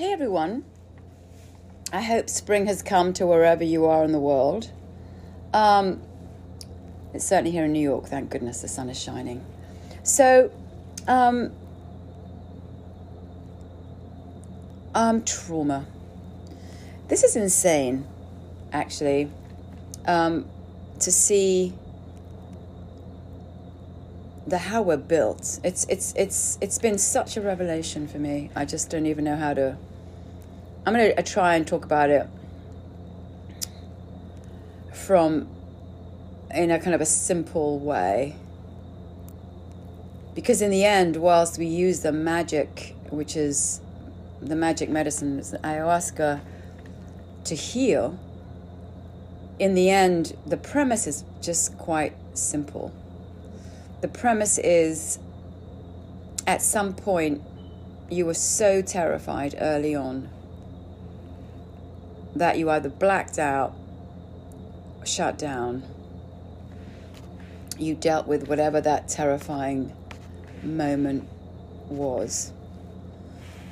Hey 0.00 0.14
everyone. 0.14 0.64
I 1.92 2.00
hope 2.00 2.30
spring 2.30 2.64
has 2.68 2.80
come 2.80 3.12
to 3.12 3.26
wherever 3.26 3.62
you 3.62 3.84
are 3.84 4.02
in 4.02 4.12
the 4.12 4.18
world. 4.18 4.70
Um, 5.52 6.00
it's 7.12 7.26
certainly 7.26 7.50
here 7.50 7.66
in 7.66 7.72
New 7.72 7.82
York, 7.82 8.06
thank 8.06 8.30
goodness 8.30 8.62
the 8.62 8.68
sun 8.68 8.88
is 8.88 8.98
shining. 8.98 9.44
So, 10.02 10.50
um, 11.06 11.52
um, 14.94 15.22
trauma. 15.22 15.84
This 17.08 17.22
is 17.22 17.36
insane, 17.36 18.06
actually, 18.72 19.30
um, 20.06 20.48
to 21.00 21.12
see 21.12 21.74
the 24.46 24.56
how 24.56 24.80
we're 24.80 24.96
built. 24.96 25.60
It's 25.62 25.84
it's 25.90 26.14
it's 26.16 26.56
it's 26.62 26.78
been 26.78 26.96
such 26.96 27.36
a 27.36 27.42
revelation 27.42 28.08
for 28.08 28.18
me. 28.18 28.50
I 28.56 28.64
just 28.64 28.88
don't 28.88 29.04
even 29.04 29.24
know 29.24 29.36
how 29.36 29.52
to. 29.52 29.76
I'm 30.86 30.92
gonna 30.94 31.12
uh, 31.16 31.22
try 31.22 31.54
and 31.56 31.66
talk 31.66 31.84
about 31.84 32.10
it 32.10 32.26
from 34.92 35.48
in 36.54 36.70
a 36.70 36.78
kind 36.78 36.94
of 36.94 37.00
a 37.00 37.06
simple 37.06 37.78
way. 37.78 38.36
Because 40.34 40.62
in 40.62 40.70
the 40.70 40.84
end, 40.84 41.16
whilst 41.16 41.58
we 41.58 41.66
use 41.66 42.00
the 42.00 42.12
magic, 42.12 42.96
which 43.10 43.36
is 43.36 43.80
the 44.40 44.56
magic 44.56 44.88
medicine, 44.88 45.40
ayahuasca, 45.40 46.40
to 47.44 47.54
heal, 47.54 48.18
in 49.58 49.74
the 49.74 49.90
end, 49.90 50.36
the 50.46 50.56
premise 50.56 51.06
is 51.06 51.24
just 51.40 51.76
quite 51.76 52.14
simple 52.34 52.92
the 54.00 54.08
premise 54.08 54.58
is 54.58 55.18
at 56.46 56.62
some 56.62 56.94
point 56.94 57.42
you 58.10 58.26
were 58.26 58.34
so 58.34 58.82
terrified 58.82 59.54
early 59.60 59.94
on 59.94 60.28
that 62.36 62.58
you 62.58 62.70
either 62.70 62.88
blacked 62.88 63.38
out, 63.38 63.74
shut 65.04 65.38
down, 65.38 65.82
you 67.78 67.94
dealt 67.94 68.26
with 68.26 68.48
whatever 68.48 68.80
that 68.80 69.08
terrifying 69.08 69.92
moment 70.62 71.26
was 71.88 72.52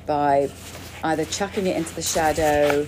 by 0.05 0.49
either 1.03 1.23
chucking 1.25 1.67
it 1.67 1.77
into 1.77 1.93
the 1.95 2.01
shadow, 2.01 2.87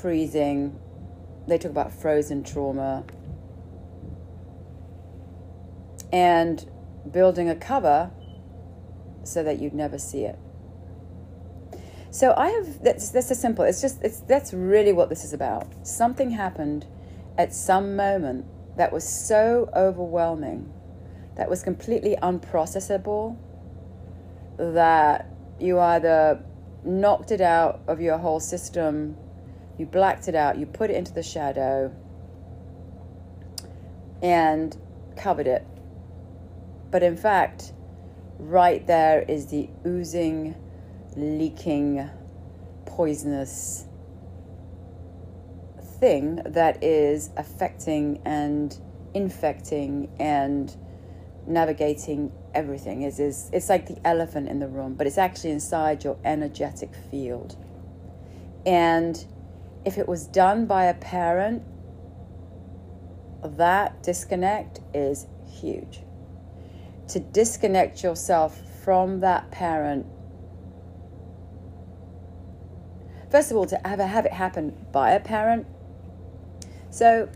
freezing. 0.00 0.78
They 1.46 1.58
talk 1.58 1.70
about 1.70 1.92
frozen 1.92 2.42
trauma 2.42 3.04
and 6.12 6.68
building 7.10 7.48
a 7.48 7.54
cover 7.54 8.10
so 9.24 9.42
that 9.42 9.60
you'd 9.60 9.74
never 9.74 9.98
see 9.98 10.24
it. 10.24 10.38
So 12.12 12.32
I 12.36 12.50
have 12.50 12.84
that's 12.84 13.08
that's 13.10 13.30
a 13.32 13.34
simple. 13.34 13.64
It's 13.64 13.80
just 13.80 14.00
it's 14.02 14.20
that's 14.20 14.52
really 14.52 14.92
what 14.92 15.08
this 15.08 15.24
is 15.24 15.32
about. 15.32 15.66
Something 15.84 16.30
happened 16.30 16.86
at 17.36 17.52
some 17.52 17.96
moment 17.96 18.46
that 18.76 18.92
was 18.92 19.02
so 19.02 19.68
overwhelming, 19.74 20.72
that 21.36 21.50
was 21.50 21.64
completely 21.64 22.16
unprocessable, 22.22 23.36
that 24.58 25.26
you 25.58 25.80
either 25.80 26.44
knocked 26.84 27.32
it 27.32 27.40
out 27.40 27.80
of 27.88 28.00
your 28.00 28.18
whole 28.18 28.40
system, 28.40 29.16
you 29.76 29.86
blacked 29.86 30.28
it 30.28 30.36
out, 30.36 30.58
you 30.58 30.66
put 30.66 30.90
it 30.90 30.96
into 30.96 31.12
the 31.12 31.22
shadow, 31.22 31.92
and 34.22 34.76
covered 35.16 35.46
it 35.46 35.66
but 36.92 37.02
in 37.02 37.16
fact, 37.16 37.72
right 38.38 38.86
there 38.86 39.22
is 39.22 39.46
the 39.46 39.68
oozing, 39.84 40.54
leaking, 41.16 42.08
poisonous 42.86 43.86
thing 46.00 46.36
that 46.46 46.82
is 46.82 47.30
affecting 47.36 48.20
and 48.24 48.76
infecting 49.14 50.10
and 50.18 50.76
navigating 51.46 52.32
everything 52.54 53.02
is 53.02 53.18
is 53.20 53.50
it's 53.52 53.68
like 53.68 53.86
the 53.86 54.06
elephant 54.06 54.48
in 54.48 54.58
the 54.58 54.66
room 54.66 54.94
but 54.94 55.06
it's 55.06 55.18
actually 55.18 55.50
inside 55.50 56.02
your 56.02 56.16
energetic 56.24 56.94
field 57.10 57.56
and 58.64 59.26
if 59.84 59.98
it 59.98 60.08
was 60.08 60.26
done 60.26 60.66
by 60.66 60.84
a 60.84 60.94
parent 60.94 61.62
that 63.42 64.02
disconnect 64.02 64.80
is 64.94 65.26
huge 65.46 66.02
to 67.08 67.20
disconnect 67.20 68.02
yourself 68.02 68.58
from 68.82 69.20
that 69.20 69.50
parent. 69.50 70.06
First 73.32 73.50
of 73.50 73.56
all, 73.56 73.64
to 73.64 73.80
have, 73.82 73.98
have 73.98 74.26
it 74.26 74.32
happen 74.32 74.76
by 74.92 75.12
a 75.12 75.18
parent. 75.18 75.66
So, 76.90 77.30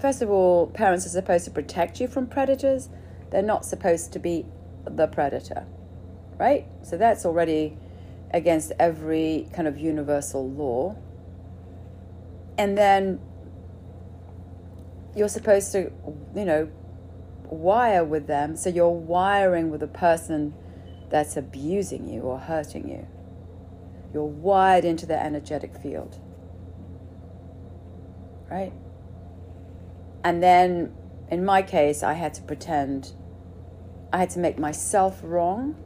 first 0.00 0.20
of 0.20 0.28
all, 0.28 0.66
parents 0.66 1.06
are 1.06 1.10
supposed 1.10 1.44
to 1.44 1.52
protect 1.52 2.00
you 2.00 2.08
from 2.08 2.26
predators. 2.26 2.88
They're 3.30 3.40
not 3.40 3.64
supposed 3.64 4.12
to 4.14 4.18
be 4.18 4.44
the 4.84 5.06
predator, 5.06 5.64
right? 6.40 6.66
So, 6.82 6.98
that's 6.98 7.24
already 7.24 7.78
against 8.32 8.72
every 8.80 9.46
kind 9.52 9.68
of 9.68 9.78
universal 9.78 10.50
law. 10.50 10.96
And 12.58 12.76
then 12.76 13.20
you're 15.14 15.28
supposed 15.28 15.70
to, 15.70 15.92
you 16.34 16.44
know, 16.44 16.68
wire 17.44 18.04
with 18.04 18.26
them. 18.26 18.56
So 18.56 18.70
you're 18.70 18.88
wiring 18.88 19.70
with 19.70 19.84
a 19.84 19.88
person 19.88 20.54
that's 21.10 21.36
abusing 21.36 22.08
you 22.08 22.22
or 22.22 22.40
hurting 22.40 22.88
you. 22.88 23.06
You're 24.12 24.24
wired 24.24 24.84
into 24.84 25.06
the 25.06 25.20
energetic 25.20 25.76
field. 25.76 26.18
Right? 28.50 28.72
And 30.24 30.42
then 30.42 30.92
in 31.30 31.44
my 31.44 31.62
case, 31.62 32.02
I 32.02 32.12
had 32.12 32.34
to 32.34 32.42
pretend, 32.42 33.12
I 34.12 34.18
had 34.18 34.30
to 34.30 34.38
make 34.38 34.58
myself 34.58 35.20
wrong 35.22 35.76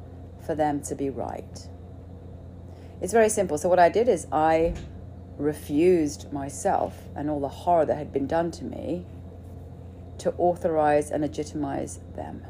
for 0.45 0.55
them 0.55 0.83
to 0.83 0.95
be 0.95 1.09
right. 1.09 1.69
It's 3.01 3.13
very 3.13 3.29
simple. 3.29 3.59
So, 3.59 3.69
what 3.69 3.79
I 3.79 3.89
did 3.89 4.09
is 4.09 4.27
I 4.33 4.75
refused 5.39 6.33
myself 6.33 6.99
and 7.15 7.31
all 7.31 7.41
the 7.41 7.49
horror 7.49 7.85
that 7.85 7.97
had 7.97 8.13
been 8.13 8.27
done 8.27 8.51
to 8.51 8.65
me 8.65 9.05
to 10.19 10.33
authorize 10.39 11.11
and 11.11 11.23
legitimize 11.23 12.01
them. 12.15 12.43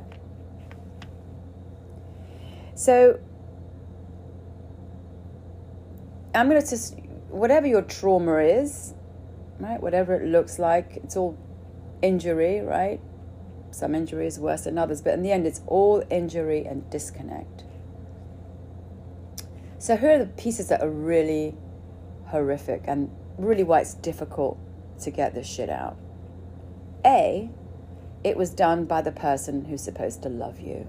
So, 2.75 3.19
I'm 6.37 6.51
going 6.51 6.61
to 6.61 6.69
just, 6.69 6.99
whatever 7.31 7.67
your 7.67 7.81
trauma 7.81 8.37
is, 8.39 8.93
right, 9.59 9.81
whatever 9.81 10.15
it 10.15 10.27
looks 10.27 10.59
like, 10.59 10.99
it's 11.03 11.17
all 11.17 11.39
injury, 12.03 12.61
right? 12.61 13.01
Some 13.71 13.95
injury 13.95 14.27
is 14.27 14.39
worse 14.39 14.65
than 14.65 14.77
others, 14.77 15.01
but 15.01 15.15
in 15.15 15.23
the 15.23 15.33
end, 15.33 15.47
it's 15.47 15.63
all 15.67 16.05
injury 16.11 16.67
and 16.67 16.89
disconnect. 16.91 17.65
So, 19.79 19.97
here 19.97 20.11
are 20.11 20.19
the 20.19 20.27
pieces 20.27 20.69
that 20.69 20.83
are 20.83 20.91
really 20.91 21.55
horrific 22.27 22.83
and 22.85 23.11
really 23.39 23.63
why 23.63 23.81
it's 23.81 23.95
difficult 23.95 24.59
to 25.01 25.11
get 25.11 25.35
this 25.35 25.47
shit 25.47 25.71
out. 25.71 25.97
A, 27.05 27.51
it 28.25 28.37
was 28.37 28.51
done 28.51 28.85
by 28.85 29.01
the 29.01 29.13
person 29.13 29.65
who's 29.67 29.83
supposed 29.83 30.23
to 30.25 30.29
love 30.29 30.61
you, 30.61 30.87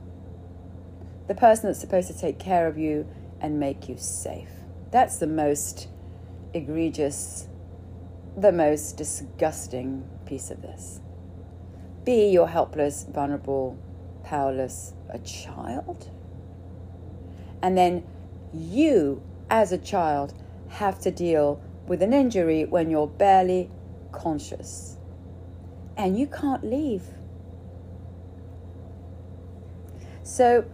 the 1.27 1.35
person 1.35 1.67
that's 1.67 1.79
supposed 1.79 2.07
to 2.09 2.17
take 2.17 2.37
care 2.37 2.67
of 2.67 2.77
you 2.77 3.07
and 3.39 3.59
make 3.59 3.87
you 3.87 3.97
safe. 3.97 4.49
That's 4.91 5.17
the 5.17 5.27
most 5.27 5.87
egregious, 6.53 7.47
the 8.37 8.51
most 8.51 8.97
disgusting 8.97 10.07
piece 10.25 10.49
of 10.49 10.61
this. 10.61 11.01
B, 12.05 12.29
you're 12.29 12.47
helpless, 12.47 13.03
vulnerable, 13.03 13.77
powerless, 14.23 14.93
a 15.09 15.19
child. 15.19 16.09
And 17.61 17.77
then 17.77 18.03
you, 18.53 19.21
as 19.49 19.71
a 19.71 19.77
child, 19.77 20.33
have 20.69 20.99
to 21.01 21.11
deal 21.11 21.61
with 21.85 22.01
an 22.01 22.13
injury 22.13 22.65
when 22.65 22.89
you're 22.89 23.07
barely 23.07 23.69
conscious 24.11 24.97
and 25.97 26.17
you 26.17 26.27
can't 26.27 26.63
leave. 26.63 27.03
So, 30.23 30.65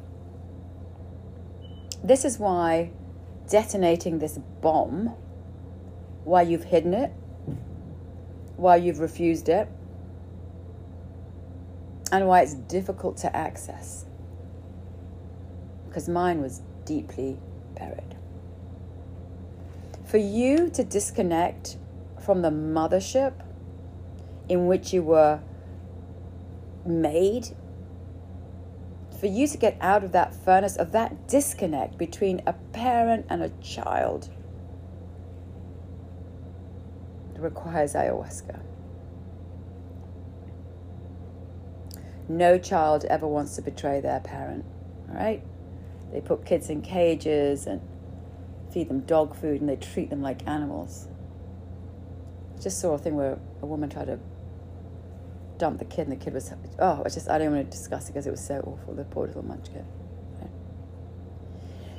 this 2.04 2.26
is 2.26 2.38
why 2.38 2.92
detonating 3.54 4.18
this 4.18 4.40
bomb, 4.62 5.14
why 6.24 6.42
you've 6.42 6.64
hidden 6.64 6.92
it, 6.92 7.12
why 8.56 8.76
you've 8.76 8.98
refused 8.98 9.48
it, 9.48 9.68
and 12.12 12.28
why 12.28 12.42
it's 12.42 12.56
difficult 12.56 13.16
to 13.16 13.36
access. 13.36 14.06
Because 15.88 16.10
mine 16.10 16.42
was 16.42 16.64
deeply 16.86 17.38
buried. 17.78 18.16
For 20.04 20.18
you 20.18 20.72
to 20.72 20.84
disconnect 20.84 21.78
from 22.26 22.42
the 22.42 22.50
mothership 22.50 23.34
in 24.50 24.66
which 24.66 24.92
you 24.94 25.04
were 25.04 25.40
made 26.88 27.50
for 29.24 29.28
you 29.28 29.48
to 29.48 29.58
get 29.58 29.78
out 29.80 30.04
of 30.04 30.12
that 30.12 30.36
furnace 30.36 30.76
of 30.76 30.92
that 30.92 31.30
disconnect 31.30 31.98
between 31.98 32.42
a 32.46 32.52
parent 32.74 33.26
and 33.30 33.42
a 33.42 33.48
child 33.62 34.30
it 37.34 37.40
requires 37.40 37.94
ayahuasca. 37.94 38.60
No 42.28 42.58
child 42.58 43.06
ever 43.06 43.26
wants 43.26 43.56
to 43.56 43.62
betray 43.62 44.02
their 44.02 44.20
parent, 44.20 44.66
all 45.08 45.16
right? 45.16 45.42
They 46.12 46.20
put 46.20 46.46
kids 46.46 46.70
in 46.70 46.82
cages 46.82 47.66
and 47.66 47.80
feed 48.72 48.90
them 48.90 49.06
dog 49.06 49.38
food 49.38 49.62
and 49.62 49.70
they 49.70 49.78
treat 49.78 50.10
them 50.10 50.22
like 50.22 50.46
animals. 50.46 51.08
Just 52.62 52.82
saw 52.82 52.96
a 52.96 52.98
thing 52.98 53.16
where 53.16 53.40
a 53.62 53.66
woman 53.66 53.90
tried 53.90 54.08
to 54.08 54.20
dump 55.64 55.80
the 55.80 55.86
kid 55.86 56.10
and 56.10 56.12
the 56.12 56.22
kid 56.22 56.34
was, 56.34 56.52
oh, 56.78 57.04
I 57.06 57.08
just, 57.08 57.30
I 57.30 57.38
don't 57.38 57.56
want 57.56 57.72
to 57.72 57.78
discuss 57.78 58.10
it 58.10 58.12
because 58.12 58.28
it 58.28 58.32
was 58.32 58.46
so 58.46 58.60
awful, 58.68 58.94
the 58.96 59.06
poor 59.06 59.28
little 59.28 59.46
munchkin. 59.46 59.86
Right? 60.42 60.50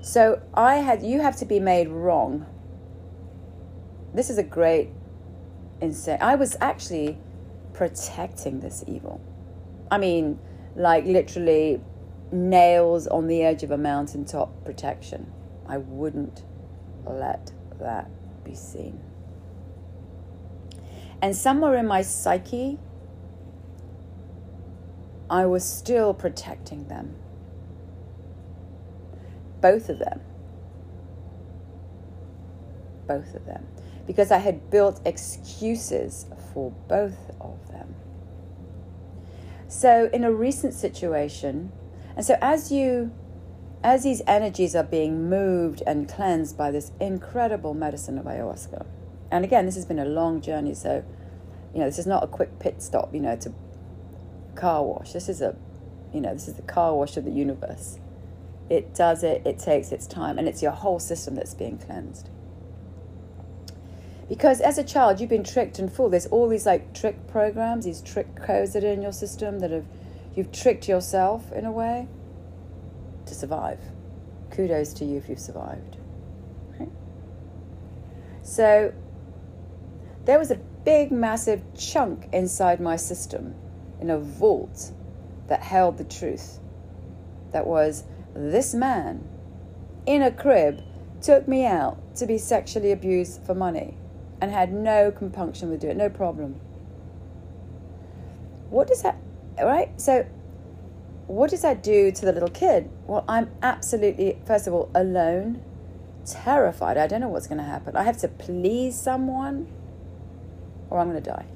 So 0.02 0.43
I 0.52 0.75
had, 0.75 1.02
you 1.02 1.22
have 1.22 1.37
to 1.37 1.46
be 1.46 1.61
made 1.61 1.88
wrong. 1.88 2.44
This 4.12 4.28
is 4.28 4.37
a 4.37 4.43
great 4.43 4.90
insane. 5.81 6.19
I 6.20 6.34
was 6.34 6.58
actually 6.61 7.16
protecting 7.72 8.61
this 8.61 8.84
evil. 8.87 9.19
I 9.90 9.96
mean, 9.96 10.38
like 10.76 11.06
literally 11.06 11.81
nails 12.32 13.06
on 13.06 13.28
the 13.28 13.44
edge 13.44 13.62
of 13.62 13.70
a 13.70 13.78
mountaintop 13.78 14.62
protection. 14.67 15.32
I 15.67 15.78
wouldn't 15.78 16.44
let 17.06 17.50
that 17.81 18.10
be 18.44 18.55
seen. 18.55 19.00
And 21.22 21.34
somewhere 21.34 21.76
in 21.76 21.87
my 21.87 22.02
psyche, 22.02 22.78
I 25.30 25.46
was 25.46 25.64
still 25.64 26.14
protecting 26.14 26.88
them. 26.88 27.16
Both 29.60 29.88
of 29.88 29.98
them. 29.98 30.20
Both 33.06 33.34
of 33.34 33.46
them 33.46 33.66
because 34.06 34.30
I 34.30 34.38
had 34.38 34.70
built 34.70 35.00
excuses 35.04 36.26
for 36.52 36.72
both 36.88 37.30
of 37.40 37.68
them. 37.68 37.94
So, 39.68 40.10
in 40.12 40.24
a 40.24 40.32
recent 40.32 40.74
situation, 40.74 41.72
and 42.16 42.24
so 42.24 42.36
as 42.40 42.70
you 42.70 43.12
as 43.82 44.02
these 44.02 44.22
energies 44.26 44.74
are 44.74 44.84
being 44.84 45.28
moved 45.28 45.82
and 45.86 46.08
cleansed 46.08 46.56
by 46.56 46.70
this 46.70 46.92
incredible 47.00 47.74
medicine 47.74 48.18
of 48.18 48.24
ayahuasca, 48.24 48.86
and 49.30 49.44
again, 49.44 49.66
this 49.66 49.74
has 49.74 49.84
been 49.84 49.98
a 49.98 50.04
long 50.04 50.40
journey, 50.40 50.74
so 50.74 51.04
you 51.72 51.80
know, 51.80 51.86
this 51.86 51.98
is 51.98 52.06
not 52.06 52.22
a 52.22 52.26
quick 52.26 52.58
pit 52.60 52.82
stop, 52.82 53.12
you 53.12 53.20
know, 53.20 53.36
to 53.36 53.52
car 54.54 54.82
wash. 54.82 55.12
This 55.12 55.28
is 55.28 55.40
a, 55.40 55.56
you 56.12 56.20
know, 56.20 56.32
this 56.32 56.48
is 56.48 56.54
the 56.54 56.62
car 56.62 56.94
wash 56.94 57.16
of 57.16 57.24
the 57.24 57.30
universe. 57.30 57.98
It 58.70 58.94
does 58.94 59.22
it, 59.22 59.42
it 59.46 59.58
takes 59.58 59.92
its 59.92 60.06
time, 60.06 60.38
and 60.38 60.48
it's 60.48 60.62
your 60.62 60.72
whole 60.72 60.98
system 60.98 61.34
that's 61.34 61.54
being 61.54 61.78
cleansed. 61.78 62.30
Because 64.28 64.60
as 64.60 64.78
a 64.78 64.84
child, 64.84 65.20
you've 65.20 65.28
been 65.28 65.44
tricked 65.44 65.78
and 65.78 65.92
fooled. 65.92 66.12
There's 66.12 66.26
all 66.26 66.48
these 66.48 66.64
like 66.64 66.94
trick 66.94 67.26
programs, 67.26 67.84
these 67.84 68.00
trick 68.00 68.34
codes 68.36 68.72
that 68.72 68.82
are 68.82 68.92
in 68.92 69.02
your 69.02 69.12
system 69.12 69.58
that 69.58 69.70
have 69.70 69.84
you've 70.34 70.50
tricked 70.50 70.88
yourself 70.88 71.52
in 71.52 71.66
a 71.66 71.72
way 71.72 72.08
to 73.26 73.34
survive. 73.34 73.78
Kudos 74.50 74.94
to 74.94 75.04
you 75.04 75.18
if 75.18 75.28
you've 75.28 75.38
survived. 75.38 75.98
Right? 76.78 76.88
So 78.42 78.94
there 80.24 80.38
was 80.38 80.50
a 80.50 80.56
big, 80.56 81.12
massive 81.12 81.62
chunk 81.76 82.28
inside 82.32 82.80
my 82.80 82.96
system 82.96 83.54
in 84.04 84.10
a 84.10 84.18
vault 84.18 84.92
that 85.48 85.62
held 85.62 85.96
the 85.96 86.04
truth. 86.04 86.60
That 87.52 87.66
was 87.66 88.04
this 88.34 88.74
man 88.74 89.26
in 90.04 90.20
a 90.20 90.30
crib 90.30 90.82
took 91.22 91.48
me 91.48 91.64
out 91.64 91.98
to 92.16 92.26
be 92.26 92.36
sexually 92.36 92.92
abused 92.92 93.42
for 93.44 93.54
money 93.54 93.96
and 94.42 94.50
had 94.50 94.72
no 94.72 95.10
compunction 95.10 95.70
with 95.70 95.80
doing 95.80 95.92
it, 95.92 95.96
no 95.96 96.10
problem. 96.10 96.60
What 98.68 98.88
does 98.88 99.02
that, 99.02 99.16
right? 99.58 99.98
So, 99.98 100.26
what 101.26 101.48
does 101.48 101.62
that 101.62 101.82
do 101.82 102.12
to 102.12 102.26
the 102.26 102.32
little 102.32 102.50
kid? 102.50 102.90
Well, 103.06 103.24
I'm 103.26 103.50
absolutely, 103.62 104.38
first 104.44 104.66
of 104.66 104.74
all, 104.74 104.90
alone, 104.94 105.62
terrified. 106.26 106.98
I 106.98 107.06
don't 107.06 107.22
know 107.22 107.28
what's 107.28 107.46
going 107.46 107.58
to 107.58 107.64
happen. 107.64 107.96
I 107.96 108.02
have 108.02 108.18
to 108.18 108.28
please 108.28 109.00
someone 109.00 109.66
or 110.90 110.98
I'm 110.98 111.08
going 111.08 111.22
to 111.22 111.30
die. 111.30 111.46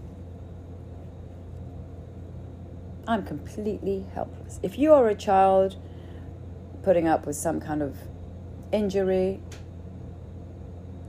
I'm 3.09 3.25
completely 3.25 4.07
helpless. 4.15 4.61
If 4.63 4.79
you 4.79 4.93
are 4.93 5.09
a 5.09 5.17
child 5.17 5.75
putting 6.85 7.09
up 7.09 7.27
with 7.27 7.35
some 7.35 7.59
kind 7.59 7.83
of 7.83 7.97
injury, 8.71 9.41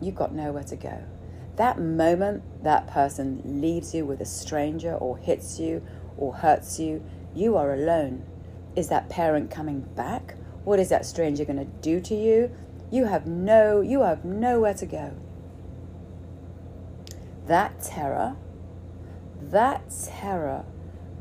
you've 0.02 0.16
got 0.16 0.34
nowhere 0.34 0.64
to 0.64 0.76
go 0.76 1.04
that 1.60 1.78
moment 1.78 2.42
that 2.64 2.88
person 2.88 3.42
leaves 3.44 3.94
you 3.94 4.06
with 4.06 4.22
a 4.22 4.26
stranger 4.26 4.94
or 4.94 5.18
hits 5.18 5.60
you 5.60 5.86
or 6.18 6.34
hurts 6.36 6.80
you, 6.80 7.04
you 7.36 7.58
are 7.58 7.74
alone. 7.74 8.24
Is 8.78 8.88
that 8.88 9.10
parent 9.10 9.52
coming 9.52 9.82
back? 9.82 10.36
What 10.64 10.80
is 10.80 10.88
that 10.88 11.06
stranger 11.06 11.44
going 11.44 11.60
to 11.60 11.66
do 11.66 12.00
to 12.00 12.16
you? 12.16 12.50
You 12.90 13.06
have 13.06 13.28
no 13.28 13.82
you 13.82 14.04
have 14.04 14.24
nowhere 14.24 14.74
to 14.76 14.86
go. 14.86 15.18
That 17.48 17.82
terror, 17.82 18.38
that 19.42 19.94
terror 20.06 20.64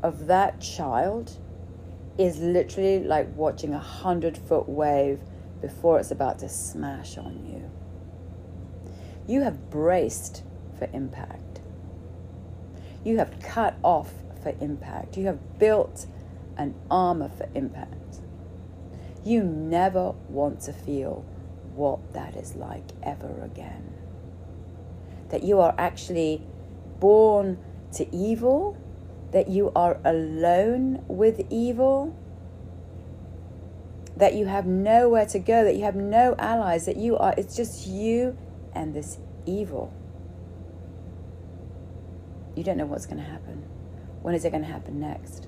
of 0.03 0.27
that 0.27 0.61
child 0.61 1.37
is 2.17 2.39
literally 2.39 2.99
like 3.03 3.33
watching 3.35 3.73
a 3.73 3.79
hundred 3.79 4.37
foot 4.37 4.67
wave 4.67 5.19
before 5.61 5.99
it's 5.99 6.11
about 6.11 6.39
to 6.39 6.49
smash 6.49 7.17
on 7.17 7.45
you. 7.45 7.69
You 9.27 9.41
have 9.41 9.69
braced 9.69 10.43
for 10.77 10.89
impact. 10.93 11.61
You 13.03 13.17
have 13.17 13.39
cut 13.39 13.77
off 13.83 14.11
for 14.41 14.53
impact. 14.59 15.17
You 15.17 15.27
have 15.27 15.59
built 15.59 16.07
an 16.57 16.75
armor 16.89 17.29
for 17.29 17.47
impact. 17.55 18.19
You 19.23 19.43
never 19.43 20.11
want 20.29 20.61
to 20.61 20.73
feel 20.73 21.25
what 21.75 22.13
that 22.13 22.35
is 22.35 22.55
like 22.55 22.89
ever 23.03 23.41
again. 23.43 23.93
That 25.29 25.43
you 25.43 25.59
are 25.59 25.75
actually 25.77 26.41
born 26.99 27.57
to 27.93 28.13
evil, 28.15 28.77
that 29.31 29.47
you 29.47 29.71
are 29.75 29.99
alone 30.03 31.03
with 31.07 31.45
evil, 31.49 32.15
that 34.17 34.33
you 34.33 34.47
have 34.47 34.65
nowhere 34.65 35.25
to 35.27 35.39
go, 35.39 35.63
that 35.63 35.75
you 35.75 35.83
have 35.83 35.95
no 35.95 36.35
allies, 36.37 36.85
that 36.85 36.97
you 36.97 37.17
are, 37.17 37.33
it's 37.37 37.55
just 37.55 37.87
you 37.87 38.37
and 38.73 38.93
this 38.93 39.19
evil. 39.45 39.93
You 42.55 42.63
don't 42.63 42.77
know 42.77 42.85
what's 42.85 43.05
going 43.05 43.23
to 43.23 43.29
happen. 43.29 43.63
When 44.21 44.35
is 44.35 44.43
it 44.43 44.49
going 44.49 44.63
to 44.63 44.69
happen 44.69 44.99
next? 44.99 45.47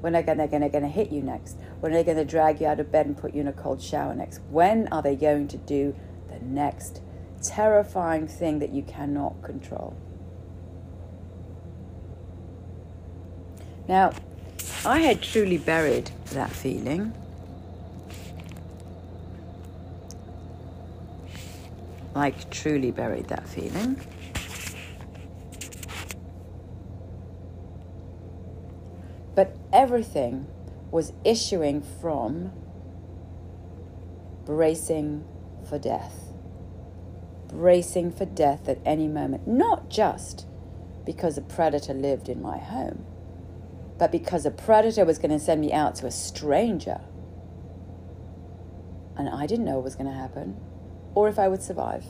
When 0.00 0.14
are 0.14 0.22
they 0.22 0.46
going 0.46 0.70
to 0.70 0.88
hit 0.88 1.10
you 1.10 1.22
next? 1.22 1.56
When 1.80 1.92
are 1.92 1.94
they 1.94 2.04
going 2.04 2.18
to 2.18 2.24
drag 2.24 2.60
you 2.60 2.66
out 2.66 2.78
of 2.80 2.92
bed 2.92 3.06
and 3.06 3.16
put 3.16 3.34
you 3.34 3.40
in 3.40 3.48
a 3.48 3.52
cold 3.52 3.80
shower 3.80 4.14
next? 4.14 4.40
When 4.50 4.88
are 4.88 5.00
they 5.00 5.16
going 5.16 5.48
to 5.48 5.56
do 5.56 5.94
the 6.28 6.38
next 6.44 7.00
terrifying 7.42 8.28
thing 8.28 8.58
that 8.58 8.70
you 8.70 8.82
cannot 8.82 9.42
control? 9.42 9.96
Now, 13.88 14.12
I 14.84 15.00
had 15.00 15.22
truly 15.22 15.58
buried 15.58 16.10
that 16.32 16.50
feeling 16.50 17.12
like 22.16 22.48
truly 22.50 22.90
buried 22.90 23.28
that 23.28 23.46
feeling. 23.46 24.00
But 29.34 29.54
everything 29.70 30.46
was 30.90 31.12
issuing 31.24 31.82
from 32.00 32.52
bracing 34.46 35.26
for 35.68 35.78
death. 35.78 36.32
Bracing 37.48 38.12
for 38.12 38.24
death 38.24 38.66
at 38.66 38.78
any 38.86 39.08
moment, 39.08 39.46
not 39.46 39.90
just 39.90 40.46
because 41.04 41.36
a 41.36 41.42
predator 41.42 41.92
lived 41.92 42.30
in 42.30 42.40
my 42.40 42.56
home, 42.56 43.04
but 43.98 44.12
because 44.12 44.44
a 44.44 44.50
predator 44.50 45.04
was 45.04 45.18
going 45.18 45.30
to 45.30 45.38
send 45.38 45.60
me 45.60 45.72
out 45.72 45.94
to 45.96 46.06
a 46.06 46.10
stranger. 46.10 47.00
And 49.16 49.28
I 49.28 49.46
didn't 49.46 49.64
know 49.64 49.76
what 49.76 49.84
was 49.84 49.96
going 49.96 50.10
to 50.10 50.16
happen 50.16 50.56
or 51.14 51.28
if 51.28 51.38
I 51.38 51.48
would 51.48 51.62
survive. 51.62 52.04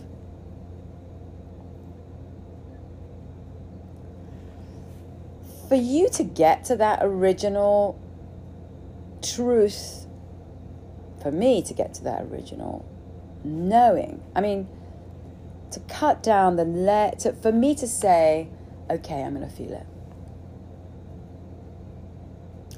For 5.68 5.76
you 5.76 6.08
to 6.10 6.24
get 6.24 6.64
to 6.66 6.76
that 6.76 7.00
original 7.02 8.00
truth, 9.22 10.06
for 11.22 11.30
me 11.30 11.62
to 11.62 11.72
get 11.72 11.94
to 11.94 12.04
that 12.04 12.22
original 12.22 12.84
knowing, 13.44 14.22
I 14.34 14.40
mean, 14.40 14.68
to 15.70 15.80
cut 15.80 16.22
down 16.22 16.56
the 16.56 16.64
let, 16.64 17.24
for 17.42 17.52
me 17.52 17.74
to 17.76 17.86
say, 17.86 18.48
okay, 18.90 19.22
I'm 19.22 19.34
going 19.34 19.48
to 19.48 19.54
feel 19.54 19.72
it. 19.72 19.86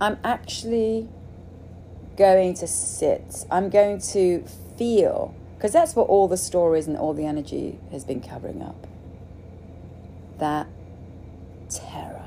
I'm 0.00 0.19
actually 0.23 1.09
going 2.17 2.55
to 2.55 2.67
sit, 2.67 3.47
I'm 3.50 3.69
going 3.71 4.00
to 4.00 4.45
feel, 4.76 5.35
because 5.57 5.73
that's 5.73 5.97
what 5.97 6.09
all 6.09 6.28
the 6.28 6.37
stories 6.37 6.87
and 6.87 6.97
all 6.97 7.14
the 7.14 7.26
energy 7.26 7.78
has 7.90 8.05
been 8.05 8.21
covering 8.21 8.62
up. 8.62 8.87
That 10.38 10.69
terror. 11.69 12.23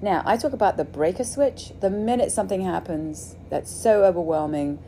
Now, 0.00 0.22
I 0.24 0.36
talk 0.36 0.52
about 0.52 0.76
the 0.76 0.84
breaker 0.84 1.24
switch. 1.24 1.72
The 1.80 1.90
minute 1.90 2.30
something 2.30 2.62
happens 2.62 3.36
that's 3.50 3.70
so 3.70 4.04
overwhelming, 4.04 4.78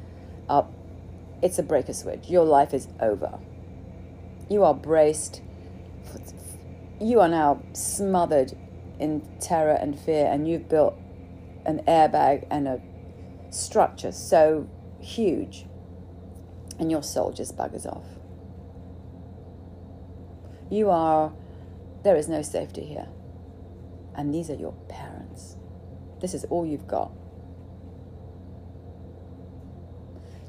uh, 0.49 0.65
it's 1.43 1.59
a 1.59 1.63
breaker 1.63 1.93
switch. 1.93 2.29
Your 2.29 2.45
life 2.45 2.75
is 2.75 2.89
over. 3.01 3.39
You 4.49 4.63
are 4.63 4.75
braced. 4.75 5.43
You 7.01 7.21
are 7.21 7.29
now 7.29 7.63
smothered 7.73 8.57
in 8.99 9.23
terror 9.41 9.73
and 9.73 9.99
fear, 9.99 10.27
and 10.27 10.49
you've 10.49 10.69
built 10.69 10.97
an 11.67 11.83
airbag 11.87 12.47
and 12.51 12.67
a 12.67 12.81
structure 13.51 14.13
so 14.13 14.69
huge, 15.01 15.67
and 16.79 16.91
your 16.91 17.03
soul 17.03 17.33
just 17.33 17.57
buggers 17.57 17.87
off. 17.87 18.07
You 20.71 20.91
are, 20.91 21.33
there 22.03 22.17
is 22.17 22.29
no 22.29 22.43
safety 22.43 22.85
here. 22.85 23.09
And 24.15 24.33
these 24.33 24.49
are 24.51 24.55
your 24.55 24.73
parents. 24.89 25.57
This 26.21 26.35
is 26.35 26.45
all 26.47 26.67
you've 26.67 26.89
got. 26.89 27.13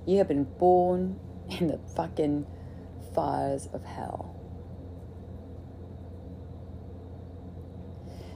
You 0.06 0.18
have 0.20 0.28
been 0.28 0.46
born 0.46 1.20
in 1.50 1.68
the 1.68 1.80
fucking 1.96 2.48
fires 3.14 3.68
of 3.74 3.84
hell. 3.84 4.34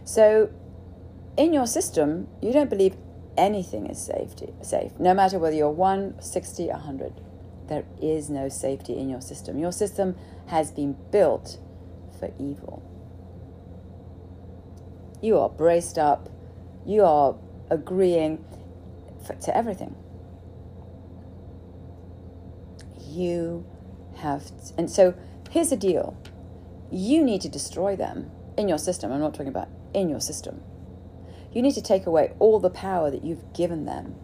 So, 0.03 0.49
in 1.37 1.53
your 1.53 1.67
system, 1.67 2.27
you 2.41 2.51
don't 2.51 2.69
believe 2.69 2.95
anything 3.37 3.87
is 3.87 3.99
safety, 3.99 4.53
safe, 4.61 4.91
no 4.99 5.13
matter 5.13 5.39
whether 5.39 5.55
you're 5.55 5.69
1, 5.69 6.21
60, 6.21 6.67
100. 6.67 7.13
There 7.67 7.85
is 8.01 8.29
no 8.29 8.49
safety 8.49 8.97
in 8.97 9.09
your 9.09 9.21
system. 9.21 9.57
Your 9.57 9.71
system 9.71 10.15
has 10.47 10.71
been 10.71 10.97
built 11.11 11.57
for 12.19 12.31
evil. 12.37 12.83
You 15.21 15.39
are 15.39 15.49
braced 15.49 15.97
up, 15.97 16.29
you 16.85 17.03
are 17.03 17.35
agreeing 17.69 18.43
for, 19.25 19.33
to 19.35 19.55
everything. 19.55 19.95
You 23.07 23.65
have, 24.17 24.45
to, 24.45 24.73
and 24.77 24.89
so 24.89 25.13
here's 25.49 25.69
the 25.69 25.77
deal 25.77 26.17
you 26.91 27.23
need 27.23 27.39
to 27.41 27.49
destroy 27.49 27.95
them 27.95 28.29
in 28.57 28.67
your 28.67 28.77
system. 28.77 29.13
I'm 29.13 29.21
not 29.21 29.33
talking 29.33 29.47
about 29.47 29.69
in 29.93 30.09
your 30.09 30.19
system. 30.19 30.61
You 31.51 31.61
need 31.61 31.73
to 31.73 31.81
take 31.81 32.05
away 32.05 32.33
all 32.39 32.59
the 32.59 32.69
power 32.69 33.11
that 33.11 33.23
you've 33.23 33.53
given 33.53 33.85
them. 33.85 34.15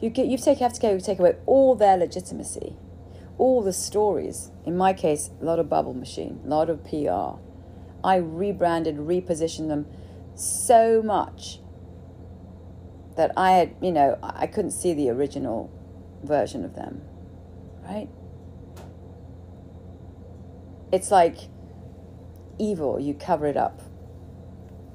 You 0.00 0.10
get, 0.10 0.26
you've 0.26 0.42
take, 0.42 0.58
have 0.58 0.74
to 0.74 0.80
go, 0.80 0.98
take 0.98 1.18
away 1.18 1.36
all 1.46 1.74
their 1.74 1.96
legitimacy, 1.96 2.76
all 3.38 3.62
the 3.62 3.72
stories. 3.72 4.50
In 4.64 4.76
my 4.76 4.92
case, 4.92 5.30
a 5.40 5.44
lot 5.44 5.58
of 5.58 5.68
bubble 5.68 5.94
machine, 5.94 6.40
a 6.44 6.48
lot 6.48 6.70
of 6.70 6.84
PR. 6.84 7.40
I 8.04 8.16
rebranded, 8.16 8.96
repositioned 8.96 9.68
them 9.68 9.86
so 10.34 11.02
much 11.02 11.60
that 13.16 13.32
I 13.36 13.52
had, 13.52 13.74
you 13.82 13.90
know, 13.90 14.18
I 14.22 14.46
couldn't 14.46 14.70
see 14.70 14.94
the 14.94 15.10
original 15.10 15.70
version 16.22 16.64
of 16.64 16.76
them, 16.76 17.02
right? 17.82 18.08
It's 20.92 21.10
like 21.10 21.36
evil, 22.58 23.00
you 23.00 23.14
cover 23.14 23.46
it 23.46 23.56
up 23.56 23.82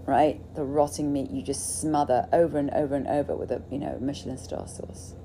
right? 0.05 0.41
The 0.55 0.63
rotting 0.63 1.13
meat 1.13 1.31
you 1.31 1.41
just 1.41 1.79
smother 1.79 2.27
over 2.33 2.57
and 2.57 2.69
over 2.71 2.95
and 2.95 3.07
over 3.07 3.35
with 3.35 3.51
a, 3.51 3.61
you 3.71 3.79
know, 3.79 3.97
Michelin 4.01 4.37
star 4.37 4.67
sauce. 4.67 5.15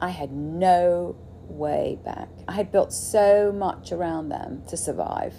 I 0.00 0.10
had 0.10 0.32
no 0.32 1.16
way 1.48 1.98
back. 2.04 2.28
I 2.48 2.52
had 2.52 2.72
built 2.72 2.92
so 2.92 3.52
much 3.52 3.92
around 3.92 4.28
them 4.28 4.62
to 4.68 4.76
survive, 4.76 5.34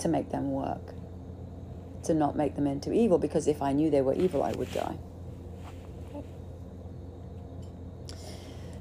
to 0.00 0.08
make 0.08 0.30
them 0.30 0.50
work, 0.50 0.94
to 2.04 2.12
not 2.12 2.36
make 2.36 2.56
them 2.56 2.66
into 2.66 2.92
evil, 2.92 3.18
because 3.18 3.46
if 3.46 3.62
I 3.62 3.72
knew 3.72 3.90
they 3.90 4.02
were 4.02 4.14
evil, 4.14 4.42
I 4.42 4.52
would 4.52 4.72
die. 4.72 4.98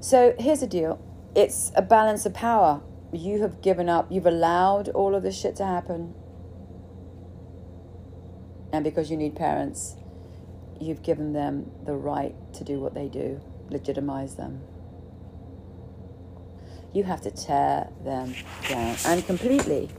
So 0.01 0.36
here's 0.38 0.60
the 0.60 0.67
deal 0.67 1.00
it's 1.36 1.72
a 1.75 1.81
balance 1.81 2.25
of 2.25 2.34
power. 2.34 2.81
You 3.13 3.41
have 3.41 3.62
given 3.62 3.88
up, 3.88 4.12
you've 4.12 4.25
allowed 4.25 4.89
all 4.89 5.15
of 5.15 5.24
this 5.24 5.39
shit 5.39 5.55
to 5.57 5.65
happen 5.65 6.15
and 8.75 8.84
because 8.84 9.10
you 9.10 9.15
need 9.15 9.36
parents, 9.36 9.96
you've 10.82 11.01
given 11.01 11.32
them 11.32 11.72
the 11.86 11.96
right 11.96 12.36
to 12.55 12.65
do 12.65 12.82
what 12.82 12.94
they 12.94 13.08
do, 13.08 13.39
legitimize 13.70 14.36
them. 14.36 14.62
You 16.94 17.05
have 17.05 17.22
to 17.22 17.32
tear 17.32 17.88
them 18.03 18.36
down 18.67 18.98
and 19.05 19.25
completely. 19.25 19.89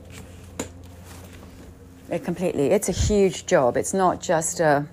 It 2.11 2.23
completely. 2.23 2.67
It's 2.67 2.87
a 2.87 2.91
huge 2.91 3.47
job. 3.47 3.77
It's 3.77 3.95
not 3.95 4.21
just 4.21 4.59
a, 4.59 4.85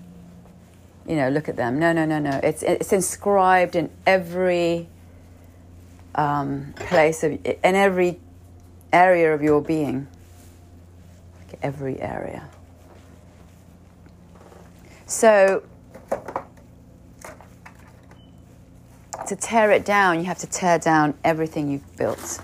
you 1.07 1.17
know, 1.17 1.29
look 1.29 1.51
at 1.51 1.57
them. 1.57 1.79
No, 1.79 1.93
no, 1.93 2.07
no, 2.07 2.19
no. 2.19 2.41
It's 2.43 2.63
it's 2.63 2.93
inscribed 2.93 3.77
in 3.77 3.91
every 4.07 4.89
um, 6.15 6.73
place 6.77 7.23
of 7.23 7.33
in 7.33 7.75
every 7.75 8.19
area 8.95 9.35
of 9.35 9.43
your 9.43 9.61
being. 9.61 10.09
Every 11.63 12.01
area. 12.01 12.49
So, 15.07 15.63
to 19.27 19.37
tear 19.37 19.71
it 19.71 19.85
down, 19.85 20.19
you 20.19 20.25
have 20.25 20.39
to 20.39 20.47
tear 20.47 20.79
down 20.79 21.15
everything 21.25 21.71
you've 21.71 21.97
built. 21.97 22.41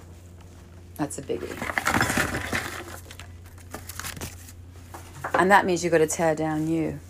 That's 0.97 1.19
a 1.19 1.23
biggie. 1.23 1.57
And 5.35 5.51
that 5.51 5.65
means 5.65 5.83
you've 5.83 5.93
got 5.93 5.99
to 5.99 6.07
tear 6.07 6.35
down 6.35 6.69
you. 6.69 7.01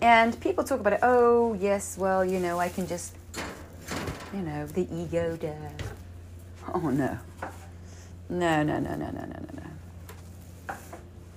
And 0.00 0.38
people 0.40 0.62
talk 0.62 0.80
about 0.80 0.92
it, 0.92 1.00
oh, 1.02 1.54
yes, 1.54 1.96
well, 1.98 2.24
you 2.24 2.38
know, 2.38 2.58
I 2.58 2.68
can 2.68 2.86
just, 2.86 3.14
you 4.34 4.40
know, 4.40 4.66
the 4.66 4.86
ego 4.94 5.36
death. 5.36 5.94
Oh, 6.72 6.90
no. 6.90 7.18
No, 8.28 8.62
no, 8.62 8.78
no, 8.78 8.94
no, 8.94 9.10
no, 9.10 9.10
no, 9.10 9.24
no, 9.26 9.62
no. 10.68 10.74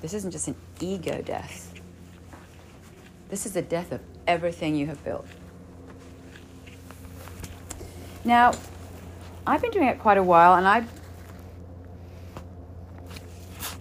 This 0.01 0.13
isn't 0.13 0.31
just 0.31 0.49
an 0.49 0.55
ego 0.79 1.21
death. 1.21 1.70
This 3.31 3.45
is 3.45 3.53
the 3.53 3.61
death 3.61 3.93
of 3.93 4.01
everything 4.27 4.75
you 4.75 4.87
have 4.87 5.01
built. 5.05 5.25
Now, 8.25 8.51
I've 9.47 9.61
been 9.61 9.71
doing 9.71 9.87
it 9.87 9.99
quite 9.99 10.17
a 10.17 10.23
while, 10.23 10.55
and 10.55 10.67
I, 10.67 10.83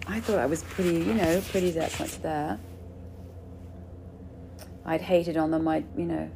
I 0.07 0.21
thought 0.21 0.39
I 0.39 0.45
was 0.45 0.63
pretty, 0.63 0.93
you 0.93 1.13
know, 1.13 1.41
pretty 1.49 1.71
that 1.71 1.99
much 1.99 2.21
there. 2.21 2.59
I'd 4.85 5.01
hated 5.01 5.35
on 5.35 5.51
them, 5.51 5.67
I, 5.67 5.83
you 5.97 6.05
know, 6.05 6.31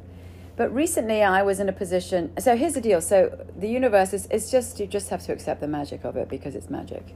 but 0.56 0.72
recently 0.74 1.22
I 1.22 1.42
was 1.42 1.58
in 1.58 1.70
a 1.70 1.72
position. 1.72 2.38
So 2.38 2.54
here's 2.54 2.74
the 2.74 2.80
deal. 2.82 3.00
So 3.00 3.46
the 3.58 3.68
universe 3.68 4.12
is, 4.12 4.28
it's 4.30 4.50
just 4.50 4.78
you 4.78 4.86
just 4.86 5.08
have 5.08 5.24
to 5.24 5.32
accept 5.32 5.60
the 5.60 5.68
magic 5.68 6.04
of 6.04 6.16
it 6.16 6.28
because 6.28 6.54
it's 6.54 6.68
magic 6.68 7.14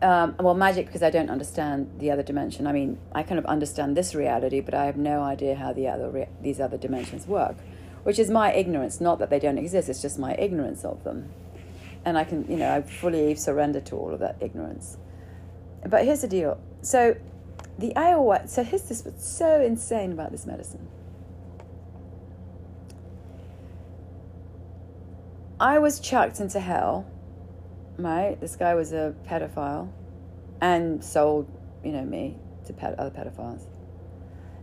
um, 0.00 0.36
well, 0.38 0.54
magic 0.54 0.86
because 0.86 1.02
I 1.02 1.10
don't 1.10 1.30
understand 1.30 1.90
the 1.98 2.10
other 2.10 2.22
dimension. 2.22 2.66
I 2.66 2.72
mean, 2.72 2.98
I 3.12 3.22
kind 3.22 3.38
of 3.38 3.46
understand 3.46 3.96
this 3.96 4.14
reality, 4.14 4.60
but 4.60 4.74
I 4.74 4.84
have 4.84 4.96
no 4.96 5.22
idea 5.22 5.56
how 5.56 5.72
the 5.72 5.88
other 5.88 6.08
re- 6.08 6.28
these 6.40 6.60
other 6.60 6.78
dimensions 6.78 7.26
work, 7.26 7.56
which 8.04 8.18
is 8.18 8.30
my 8.30 8.52
ignorance. 8.52 9.00
Not 9.00 9.18
that 9.18 9.30
they 9.30 9.40
don't 9.40 9.58
exist; 9.58 9.88
it's 9.88 10.00
just 10.00 10.18
my 10.18 10.34
ignorance 10.34 10.84
of 10.84 11.02
them, 11.02 11.30
and 12.04 12.16
I 12.16 12.22
can, 12.22 12.48
you 12.48 12.56
know, 12.56 12.76
I 12.76 12.82
fully 12.82 13.34
surrender 13.34 13.80
to 13.80 13.96
all 13.96 14.14
of 14.14 14.20
that 14.20 14.36
ignorance. 14.40 14.96
But 15.84 16.04
here's 16.04 16.20
the 16.20 16.28
deal: 16.28 16.60
so 16.80 17.16
the 17.76 17.92
ayahuasca. 17.96 18.48
So 18.48 18.62
here's 18.62 18.82
this 18.82 19.04
what's 19.04 19.28
so 19.28 19.60
insane 19.60 20.12
about 20.12 20.30
this 20.30 20.46
medicine. 20.46 20.86
I 25.60 25.80
was 25.80 25.98
chucked 25.98 26.38
into 26.38 26.60
hell 26.60 27.04
right? 27.98 28.40
This 28.40 28.56
guy 28.56 28.74
was 28.74 28.92
a 28.92 29.14
pedophile 29.26 29.90
and 30.60 31.04
sold, 31.04 31.50
you 31.84 31.92
know, 31.92 32.04
me 32.04 32.36
to 32.66 33.00
other 33.00 33.10
pedophiles. 33.10 33.62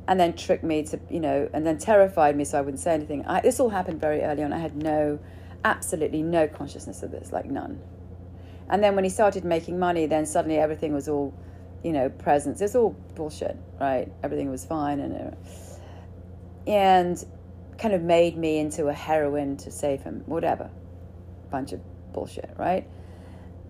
And 0.07 0.19
then 0.19 0.35
tricked 0.35 0.63
me 0.63 0.83
to, 0.83 0.99
you 1.09 1.19
know, 1.19 1.49
and 1.53 1.65
then 1.65 1.77
terrified 1.77 2.35
me 2.35 2.45
so 2.45 2.59
I 2.59 2.61
wouldn't 2.61 2.79
say 2.79 2.93
anything. 2.93 3.25
I, 3.25 3.41
this 3.41 3.59
all 3.59 3.69
happened 3.69 3.99
very 3.99 4.21
early 4.21 4.43
on. 4.43 4.53
I 4.53 4.59
had 4.59 4.75
no, 4.75 5.19
absolutely 5.63 6.21
no 6.21 6.47
consciousness 6.47 7.01
of 7.01 7.11
this, 7.11 7.31
like 7.31 7.45
none. 7.45 7.81
And 8.69 8.83
then 8.83 8.95
when 8.95 9.03
he 9.03 9.09
started 9.09 9.43
making 9.43 9.79
money, 9.79 10.05
then 10.05 10.25
suddenly 10.25 10.57
everything 10.57 10.93
was 10.93 11.07
all, 11.07 11.33
you 11.83 11.91
know, 11.91 12.09
presents. 12.09 12.61
It's 12.61 12.75
all 12.75 12.91
bullshit, 13.15 13.57
right? 13.79 14.11
Everything 14.23 14.49
was 14.49 14.63
fine 14.63 14.99
and, 14.99 15.35
and 16.67 17.25
kind 17.77 17.93
of 17.93 18.01
made 18.01 18.37
me 18.37 18.59
into 18.59 18.87
a 18.87 18.93
heroine 18.93 19.57
to 19.57 19.71
save 19.71 20.03
him, 20.03 20.23
whatever. 20.25 20.69
Bunch 21.49 21.73
of 21.73 21.81
bullshit, 22.13 22.49
right? 22.57 22.87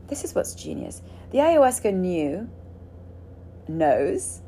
This 0.07 0.23
is 0.23 0.35
what's 0.35 0.53
genius. 0.53 1.01
The 1.31 1.39
ayahuasca 1.39 1.93
knew, 1.93 2.49
knows, 3.67 4.41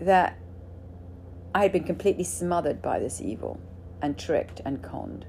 that 0.00 0.38
I 1.54 1.62
had 1.62 1.72
been 1.72 1.84
completely 1.84 2.24
smothered 2.24 2.82
by 2.82 2.98
this 2.98 3.20
evil 3.20 3.60
and 4.02 4.18
tricked 4.18 4.60
and 4.64 4.82
conned. 4.82 5.26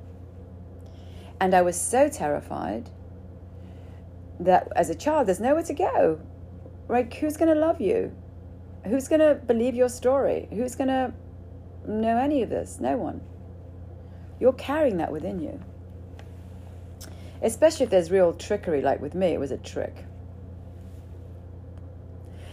And 1.39 1.53
I 1.53 1.62
was 1.62 1.79
so 1.79 2.09
terrified 2.09 2.89
that 4.39 4.67
as 4.75 4.89
a 4.89 4.95
child, 4.95 5.27
there's 5.27 5.39
nowhere 5.39 5.63
to 5.63 5.74
go. 5.74 6.19
Like, 6.89 7.13
Who's 7.15 7.38
going 7.38 7.53
to 7.53 7.59
love 7.59 7.79
you? 7.79 8.15
Who's 8.86 9.07
going 9.07 9.19
to 9.19 9.36
believe 9.36 9.75
your 9.75 9.89
story? 9.89 10.47
Who's 10.51 10.75
going 10.75 10.88
to 10.88 11.13
know 11.88 12.17
any 12.17 12.41
of 12.41 12.50
this? 12.50 12.79
No 12.79 12.97
one. 12.97 13.21
You're 14.39 14.53
carrying 14.53 14.97
that 14.97 15.12
within 15.12 15.39
you. 15.39 15.59
Especially 17.41 17.84
if 17.84 17.89
there's 17.89 18.12
real 18.12 18.34
trickery, 18.34 18.82
like 18.82 19.00
with 19.01 19.13
me, 19.13 19.27
it 19.27 19.39
was 19.39 19.51
a 19.51 19.58
trick. 19.58 20.06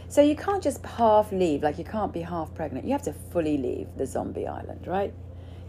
So 0.08 0.20
you 0.20 0.36
can't 0.36 0.62
just 0.62 0.84
half 0.84 1.32
leave, 1.32 1.62
like 1.62 1.78
you 1.78 1.84
can't 1.84 2.12
be 2.12 2.20
half 2.20 2.54
pregnant. 2.54 2.84
You 2.84 2.92
have 2.92 3.02
to 3.02 3.12
fully 3.12 3.56
leave 3.56 3.88
the 3.96 4.06
zombie 4.06 4.46
island, 4.46 4.86
right? 4.86 5.12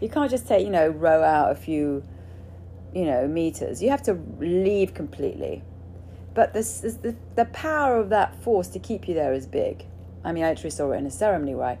You 0.00 0.08
can't 0.08 0.30
just 0.30 0.46
take, 0.46 0.64
you 0.64 0.70
know, 0.70 0.88
row 0.88 1.22
out 1.22 1.50
a 1.50 1.54
few, 1.54 2.04
you 2.94 3.06
know, 3.06 3.26
meters. 3.26 3.82
You 3.82 3.90
have 3.90 4.02
to 4.02 4.14
leave 4.38 4.94
completely. 4.94 5.64
But 6.34 6.52
this, 6.52 6.80
this, 6.80 6.94
the, 6.94 7.16
the 7.34 7.46
power 7.46 7.96
of 7.96 8.10
that 8.10 8.40
force 8.42 8.68
to 8.68 8.78
keep 8.78 9.08
you 9.08 9.14
there 9.14 9.32
is 9.32 9.46
big. 9.46 9.86
I 10.22 10.32
mean, 10.32 10.44
I 10.44 10.50
actually 10.50 10.70
saw 10.70 10.92
it 10.92 10.98
in 10.98 11.06
a 11.06 11.10
ceremony 11.10 11.54
where 11.54 11.66
I, 11.66 11.78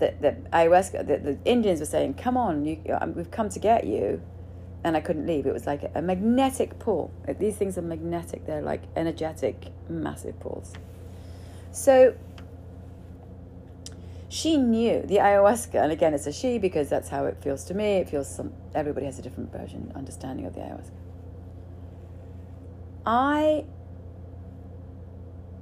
the, 0.00 0.14
the 0.20 0.36
ayahuasca, 0.52 1.06
the, 1.06 1.18
the 1.18 1.38
Indians 1.44 1.78
were 1.80 1.86
saying, 1.86 2.14
come 2.14 2.36
on, 2.36 2.66
you, 2.66 2.78
um, 3.00 3.14
we've 3.14 3.30
come 3.30 3.48
to 3.48 3.58
get 3.60 3.86
you. 3.86 4.20
And 4.82 4.96
I 4.96 5.00
couldn't 5.00 5.26
leave. 5.26 5.46
It 5.46 5.52
was 5.52 5.66
like 5.66 5.90
a 5.94 6.00
magnetic 6.00 6.78
pull. 6.78 7.10
These 7.38 7.56
things 7.56 7.76
are 7.76 7.82
magnetic. 7.82 8.46
They're 8.46 8.62
like 8.62 8.82
energetic, 8.96 9.72
massive 9.88 10.40
pulls. 10.40 10.72
So 11.72 12.14
she 14.30 14.56
knew 14.56 15.02
the 15.02 15.16
ayahuasca, 15.16 15.74
and 15.74 15.90
again, 15.90 16.14
it's 16.14 16.26
a 16.26 16.32
she 16.32 16.58
because 16.58 16.88
that's 16.88 17.08
how 17.08 17.26
it 17.26 17.36
feels 17.42 17.64
to 17.64 17.74
me. 17.74 17.96
It 17.96 18.08
feels 18.08 18.32
some, 18.32 18.52
everybody 18.76 19.06
has 19.06 19.18
a 19.18 19.22
different 19.22 19.50
version, 19.50 19.92
understanding 19.96 20.46
of 20.46 20.54
the 20.54 20.60
ayahuasca. 20.60 20.92
I, 23.04 23.64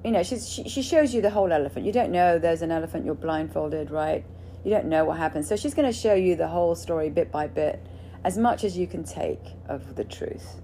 you 0.04 0.10
know, 0.10 0.22
she, 0.22 0.38
she 0.38 0.82
shows 0.82 1.14
you 1.14 1.22
the 1.22 1.30
whole 1.30 1.50
elephant. 1.50 1.86
You 1.86 1.92
don't 1.92 2.12
know 2.12 2.38
there's 2.38 2.60
an 2.60 2.70
elephant, 2.70 3.06
you're 3.06 3.14
blindfolded, 3.14 3.90
right? 3.90 4.22
You 4.64 4.70
don't 4.70 4.86
know 4.86 5.06
what 5.06 5.16
happens. 5.16 5.48
So 5.48 5.56
she's 5.56 5.72
going 5.72 5.90
to 5.90 5.98
show 5.98 6.12
you 6.12 6.36
the 6.36 6.48
whole 6.48 6.74
story 6.74 7.08
bit 7.08 7.32
by 7.32 7.46
bit, 7.46 7.80
as 8.24 8.36
much 8.36 8.64
as 8.64 8.76
you 8.76 8.86
can 8.86 9.04
take 9.04 9.42
of 9.68 9.94
the 9.96 10.04
truth, 10.04 10.60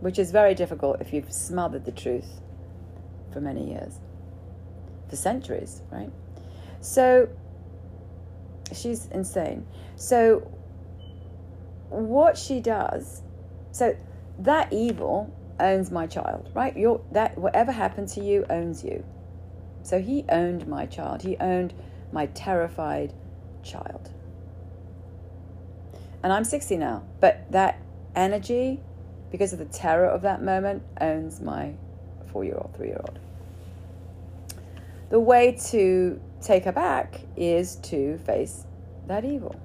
which 0.00 0.18
is 0.18 0.30
very 0.30 0.54
difficult 0.54 1.00
if 1.00 1.12
you've 1.12 1.32
smothered 1.32 1.84
the 1.84 1.92
truth 1.92 2.40
for 3.32 3.40
many 3.40 3.68
years, 3.70 3.98
for 5.08 5.16
centuries, 5.16 5.82
right? 5.90 6.10
So 6.80 7.28
she's 8.72 9.06
insane. 9.06 9.66
So 9.96 10.50
what 11.90 12.36
she 12.36 12.60
does, 12.60 13.22
so 13.72 13.96
that 14.40 14.72
evil 14.72 15.34
owns 15.60 15.90
my 15.90 16.06
child, 16.06 16.50
right? 16.54 16.76
Your 16.76 17.00
that 17.12 17.36
whatever 17.36 17.72
happened 17.72 18.08
to 18.10 18.22
you 18.22 18.44
owns 18.48 18.84
you. 18.84 19.04
So 19.82 20.00
he 20.00 20.24
owned 20.28 20.66
my 20.66 20.86
child. 20.86 21.22
He 21.22 21.36
owned 21.38 21.74
my 22.12 22.26
terrified 22.26 23.12
child. 23.62 24.10
And 26.22 26.32
I'm 26.32 26.44
60 26.44 26.76
now, 26.76 27.04
but 27.20 27.50
that 27.52 27.80
energy, 28.14 28.80
because 29.30 29.52
of 29.52 29.58
the 29.58 29.66
terror 29.66 30.06
of 30.06 30.22
that 30.22 30.42
moment, 30.42 30.82
owns 31.00 31.40
my 31.40 31.74
four 32.32 32.44
year 32.44 32.56
old, 32.56 32.74
three 32.76 32.88
year 32.88 33.00
old. 33.00 33.18
The 35.10 35.20
way 35.20 35.58
to 35.70 36.20
take 36.42 36.64
her 36.64 36.72
back 36.72 37.20
is 37.36 37.76
to 37.76 38.18
face 38.18 38.64
that 39.06 39.24
evil, 39.24 39.58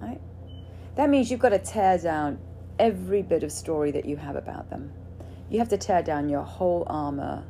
right? 0.00 0.20
That 0.96 1.10
means 1.10 1.30
you've 1.30 1.40
got 1.40 1.50
to 1.50 1.58
tear 1.58 1.98
down 1.98 2.38
every 2.78 3.22
bit 3.22 3.42
of 3.42 3.52
story 3.52 3.90
that 3.90 4.04
you 4.04 4.16
have 4.16 4.36
about 4.36 4.70
them. 4.70 4.92
You 5.50 5.58
have 5.58 5.68
to 5.68 5.76
tear 5.76 6.02
down 6.02 6.28
your 6.28 6.42
whole 6.42 6.84
armor, 6.86 7.44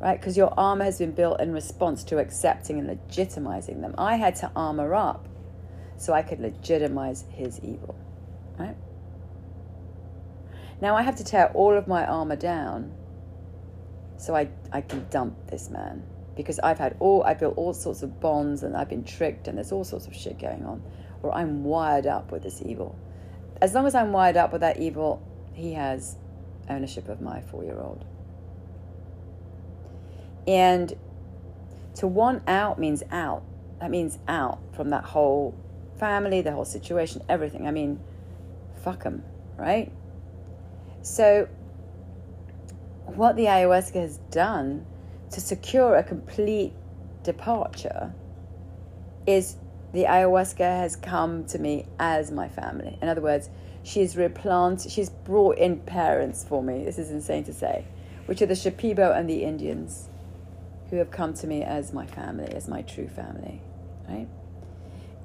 right? 0.00 0.18
Because 0.18 0.36
your 0.36 0.54
armor 0.58 0.84
has 0.84 0.98
been 0.98 1.12
built 1.12 1.40
in 1.40 1.52
response 1.52 2.02
to 2.04 2.18
accepting 2.18 2.78
and 2.78 2.88
legitimizing 2.88 3.82
them. 3.82 3.94
I 3.98 4.16
had 4.16 4.36
to 4.36 4.50
armor 4.56 4.94
up 4.94 5.28
so 5.96 6.12
I 6.12 6.22
could 6.22 6.40
legitimize 6.40 7.24
his 7.30 7.60
evil, 7.60 7.94
right? 8.58 8.76
Now 10.80 10.96
I 10.96 11.02
have 11.02 11.16
to 11.16 11.24
tear 11.24 11.50
all 11.54 11.74
of 11.74 11.88
my 11.88 12.04
armor 12.04 12.36
down 12.36 12.92
so 14.18 14.34
I, 14.34 14.48
I 14.72 14.80
can 14.82 15.06
dump 15.10 15.50
this 15.50 15.70
man 15.70 16.02
because 16.36 16.58
I've 16.58 16.78
had 16.78 16.96
all 17.00 17.22
I 17.24 17.34
built 17.34 17.56
all 17.56 17.72
sorts 17.72 18.02
of 18.02 18.20
bonds 18.20 18.62
and 18.62 18.76
I've 18.76 18.88
been 18.88 19.04
tricked 19.04 19.48
and 19.48 19.56
there's 19.56 19.72
all 19.72 19.84
sorts 19.84 20.06
of 20.06 20.14
shit 20.14 20.38
going 20.38 20.64
on 20.64 20.82
or 21.22 21.34
I'm 21.34 21.64
wired 21.64 22.06
up 22.06 22.30
with 22.30 22.42
this 22.42 22.62
evil. 22.64 22.98
As 23.60 23.74
long 23.74 23.86
as 23.86 23.94
I'm 23.94 24.12
wired 24.12 24.36
up 24.36 24.52
with 24.52 24.60
that 24.60 24.78
evil, 24.78 25.22
he 25.54 25.72
has 25.72 26.16
ownership 26.68 27.08
of 27.08 27.22
my 27.22 27.40
4-year-old. 27.40 28.04
And 30.46 30.94
to 31.94 32.06
want 32.06 32.42
out 32.46 32.78
means 32.78 33.02
out. 33.10 33.42
That 33.80 33.90
means 33.90 34.18
out 34.28 34.58
from 34.74 34.90
that 34.90 35.04
whole 35.04 35.54
family, 35.98 36.42
the 36.42 36.52
whole 36.52 36.64
situation, 36.64 37.22
everything. 37.28 37.66
I 37.66 37.70
mean, 37.70 38.00
fuck 38.82 39.02
them, 39.02 39.24
right? 39.56 39.92
So 41.02 41.48
what 43.06 43.36
the 43.36 43.44
ayahuasca 43.44 44.00
has 44.00 44.18
done 44.30 44.84
to 45.30 45.40
secure 45.40 45.96
a 45.96 46.02
complete 46.02 46.72
departure 47.22 48.12
is 49.26 49.56
the 49.92 50.04
ayahuasca 50.04 50.58
has 50.58 50.96
come 50.96 51.44
to 51.46 51.58
me 51.58 51.86
as 51.98 52.30
my 52.30 52.48
family. 52.48 52.98
In 53.00 53.08
other 53.08 53.20
words, 53.20 53.48
she's 53.82 54.16
replanted, 54.16 54.90
she's 54.90 55.10
brought 55.10 55.58
in 55.58 55.80
parents 55.80 56.44
for 56.44 56.62
me. 56.62 56.84
This 56.84 56.98
is 56.98 57.10
insane 57.10 57.44
to 57.44 57.52
say, 57.52 57.84
which 58.26 58.42
are 58.42 58.46
the 58.46 58.54
Shipibo 58.54 59.16
and 59.16 59.28
the 59.28 59.44
Indians 59.44 60.08
who 60.90 60.96
have 60.96 61.10
come 61.10 61.34
to 61.34 61.46
me 61.46 61.62
as 61.62 61.92
my 61.92 62.06
family, 62.06 62.52
as 62.52 62.68
my 62.68 62.82
true 62.82 63.08
family, 63.08 63.60
right? 64.08 64.28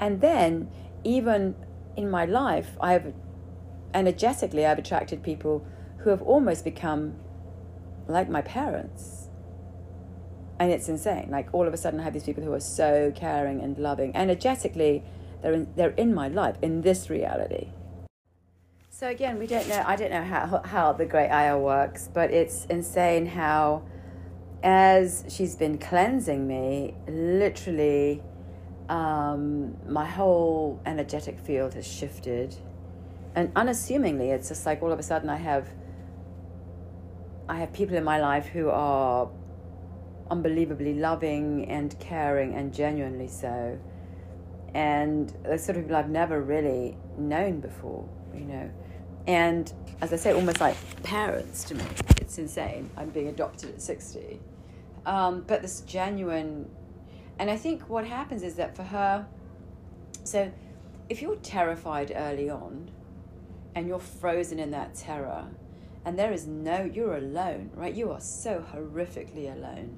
And 0.02 0.20
then, 0.20 0.70
even 1.06 1.56
in 1.96 2.10
my 2.10 2.26
life, 2.26 2.76
I 2.82 2.94
have 2.94 3.14
energetically, 3.94 4.66
I've 4.66 4.80
attracted 4.80 5.24
people 5.24 5.66
who 6.00 6.10
have 6.10 6.22
almost 6.24 6.64
become 6.66 7.16
like 8.08 8.28
my 8.28 8.42
parents. 8.42 9.30
And 10.60 10.72
it's 10.72 10.90
insane. 10.90 11.30
Like 11.32 11.50
all 11.54 11.68
of 11.68 11.74
a 11.74 11.78
sudden, 11.78 12.00
I 12.00 12.04
have 12.04 12.14
these 12.14 12.24
people 12.24 12.44
who 12.44 12.54
are 12.54 12.60
so 12.60 13.12
caring 13.16 13.62
and 13.62 13.78
loving. 13.78 14.16
Energetically, 14.16 15.04
they're 15.42 15.54
in, 15.54 15.68
they're 15.76 15.92
in 15.92 16.14
my 16.14 16.28
life, 16.28 16.56
in 16.62 16.82
this 16.82 17.10
reality. 17.10 17.70
So 18.90 19.08
again, 19.08 19.40
we 19.40 19.48
don't 19.48 19.68
know. 19.68 19.84
I 19.86 19.96
don't 19.96 20.12
know 20.12 20.24
how 20.24 20.62
how 20.64 20.94
the 20.94 21.06
Great 21.06 21.30
Ayah 21.30 21.58
works, 21.58 22.08
but 22.14 22.30
it's 22.30 22.66
insane 22.66 23.26
how, 23.26 23.84
as 24.62 25.26
she's 25.28 25.56
been 25.56 25.80
cleansing 25.80 26.48
me, 26.48 26.96
literally, 27.08 28.22
um, 28.92 29.78
my 29.88 30.06
whole 30.06 30.82
energetic 30.86 31.40
field 31.40 31.74
has 31.76 31.88
shifted, 31.88 32.56
and 33.36 33.52
unassumingly, 33.56 34.32
it's 34.32 34.50
just 34.50 34.66
like 34.66 34.84
all 34.84 34.92
of 34.92 35.00
a 35.00 35.04
sudden 35.04 35.30
I 35.30 35.38
have 35.38 35.70
I 37.48 37.60
have 37.60 37.74
people 37.74 37.96
in 37.96 38.04
my 38.04 38.20
life 38.20 38.46
who 38.48 38.70
are 38.70 39.30
unbelievably 40.30 40.96
loving 40.96 41.66
and 41.70 41.98
caring 42.00 42.54
and 42.54 42.74
genuinely 42.74 43.28
so. 43.28 43.80
And 44.74 45.34
they're 45.44 45.58
sort 45.58 45.78
of 45.78 45.84
people 45.84 45.98
I've 45.98 46.10
never 46.10 46.42
really 46.42 46.96
known 47.18 47.60
before, 47.60 48.08
you 48.34 48.46
know. 48.46 48.72
And 49.28 49.72
as 50.02 50.14
I 50.14 50.16
say, 50.16 50.34
almost 50.34 50.62
like 50.62 50.78
parents 51.04 51.64
to 51.66 51.76
me. 51.76 51.84
It's 52.18 52.38
insane. 52.38 52.90
I'm 52.96 53.10
being 53.10 53.28
adopted 53.28 53.70
at 53.70 53.82
60. 53.82 54.40
Um, 55.06 55.44
but 55.48 55.62
this 55.62 55.82
genuine. 55.82 56.70
And 57.40 57.50
I 57.50 57.58
think 57.58 57.90
what 57.90 58.06
happens 58.06 58.44
is 58.44 58.56
that 58.56 58.76
for 58.76 58.84
her, 58.84 59.26
so 60.24 60.52
if 61.10 61.22
you're 61.22 61.38
terrified 61.38 62.12
early 62.16 62.50
on 62.50 62.92
and 63.74 63.88
you're 63.88 64.00
frozen 64.00 64.60
in 64.60 64.72
that 64.72 64.96
terror, 64.96 65.48
and 66.06 66.18
there 66.18 66.32
is 66.32 66.48
no 66.48 66.84
you're 66.84 67.18
alone 67.18 67.70
right? 67.76 67.94
You 67.94 68.12
are 68.12 68.22
so 68.22 68.64
horrifically 68.74 69.54
alone 69.54 69.98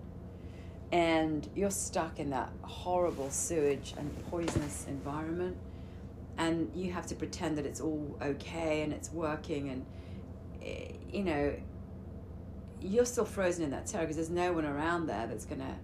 and 0.91 1.49
you're 1.55 1.71
stuck 1.71 2.19
in 2.19 2.29
that 2.29 2.49
horrible 2.61 3.29
sewage 3.31 3.93
and 3.97 4.29
poisonous 4.29 4.85
environment 4.87 5.57
and 6.37 6.71
you 6.75 6.91
have 6.91 7.07
to 7.07 7.15
pretend 7.15 7.57
that 7.57 7.65
it's 7.65 7.81
all 7.81 8.17
okay 8.21 8.81
and 8.81 8.93
it's 8.93 9.11
working 9.11 9.69
and 9.69 9.85
eh, 10.63 10.91
you 11.11 11.23
know 11.23 11.53
you're 12.81 13.05
still 13.05 13.25
frozen 13.25 13.63
in 13.63 13.71
that 13.71 13.87
terror 13.87 14.03
because 14.03 14.17
there's 14.17 14.29
no 14.29 14.51
one 14.51 14.65
around 14.65 15.07
there 15.07 15.25
that's 15.25 15.45
going 15.45 15.61
to 15.61 15.75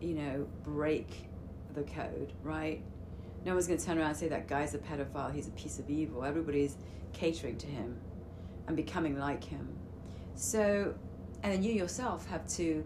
you 0.00 0.14
know 0.14 0.46
break 0.64 1.28
the 1.74 1.82
code 1.82 2.32
right 2.42 2.82
no 3.44 3.52
one's 3.52 3.66
going 3.66 3.78
to 3.78 3.84
turn 3.84 3.98
around 3.98 4.08
and 4.08 4.16
say 4.16 4.28
that 4.28 4.48
guy's 4.48 4.74
a 4.74 4.78
pedophile 4.78 5.32
he's 5.32 5.48
a 5.48 5.52
piece 5.52 5.78
of 5.78 5.88
evil 5.88 6.24
everybody's 6.24 6.76
catering 7.12 7.56
to 7.58 7.66
him 7.66 8.00
and 8.68 8.76
becoming 8.76 9.18
like 9.18 9.42
him. 9.42 9.76
So, 10.34 10.94
and 11.42 11.52
then 11.52 11.62
you 11.62 11.72
yourself 11.72 12.28
have 12.28 12.46
to 12.50 12.84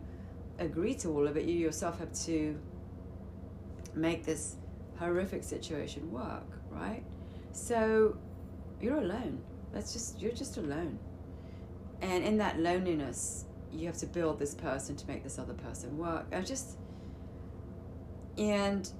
agree 0.58 0.94
to 0.96 1.08
all 1.08 1.26
of 1.26 1.36
it. 1.36 1.44
You 1.44 1.54
yourself 1.54 1.98
have 1.98 2.12
to 2.26 2.58
make 3.94 4.24
this 4.24 4.56
horrific 4.96 5.42
situation 5.44 6.10
work, 6.10 6.46
right? 6.70 7.02
So 7.52 8.16
you're 8.80 8.98
alone. 8.98 9.42
That's 9.72 9.92
just 9.92 10.20
you're 10.20 10.32
just 10.32 10.56
alone. 10.56 10.98
And 12.00 12.24
in 12.24 12.38
that 12.38 12.58
loneliness, 12.58 13.44
you 13.72 13.86
have 13.86 13.98
to 13.98 14.06
build 14.06 14.38
this 14.38 14.54
person 14.54 14.96
to 14.96 15.06
make 15.06 15.22
this 15.22 15.38
other 15.38 15.54
person 15.54 15.96
work. 15.98 16.26
I 16.32 16.40
just 16.40 16.78
and 18.38 18.90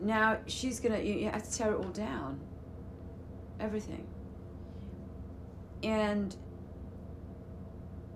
now 0.00 0.38
she's 0.46 0.80
gonna 0.80 0.98
you 0.98 1.30
have 1.30 1.42
to 1.42 1.52
tear 1.52 1.72
it 1.72 1.76
all 1.76 1.90
down. 1.90 2.40
Everything. 3.60 4.06
And 5.82 6.34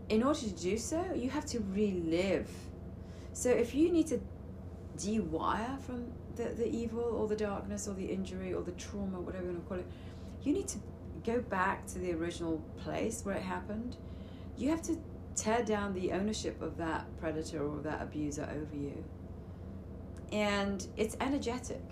in 0.08 0.22
order 0.22 0.40
to 0.40 0.50
do 0.50 0.78
so, 0.78 1.04
you 1.14 1.30
have 1.30 1.46
to 1.46 1.60
relive. 1.60 2.50
So 3.32 3.50
if 3.50 3.74
you 3.74 3.90
need 3.90 4.06
to 4.08 4.20
dewire 4.96 5.80
from 5.80 6.12
the, 6.36 6.44
the 6.44 6.68
evil 6.68 7.02
or 7.02 7.28
the 7.28 7.36
darkness 7.36 7.88
or 7.88 7.94
the 7.94 8.06
injury 8.06 8.54
or 8.54 8.62
the 8.62 8.72
trauma, 8.72 9.20
whatever 9.20 9.46
you 9.46 9.52
want 9.52 9.64
to 9.64 9.68
call 9.68 9.78
it, 9.78 9.86
you 10.42 10.52
need 10.52 10.68
to 10.68 10.78
go 11.24 11.40
back 11.40 11.86
to 11.88 11.98
the 11.98 12.12
original 12.12 12.58
place 12.78 13.24
where 13.24 13.34
it 13.34 13.42
happened. 13.42 13.96
You 14.56 14.70
have 14.70 14.82
to 14.82 14.96
tear 15.34 15.62
down 15.62 15.92
the 15.92 16.12
ownership 16.12 16.62
of 16.62 16.76
that 16.78 17.04
predator 17.18 17.66
or 17.66 17.80
that 17.80 18.00
abuser 18.00 18.48
over 18.50 18.76
you. 18.76 19.04
And 20.32 20.86
it's 20.96 21.16
energetic, 21.20 21.82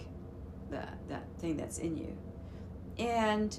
that, 0.71 0.99
that 1.09 1.25
thing 1.39 1.57
that's 1.57 1.79
in 1.79 1.97
you. 1.97 2.17
And 2.99 3.59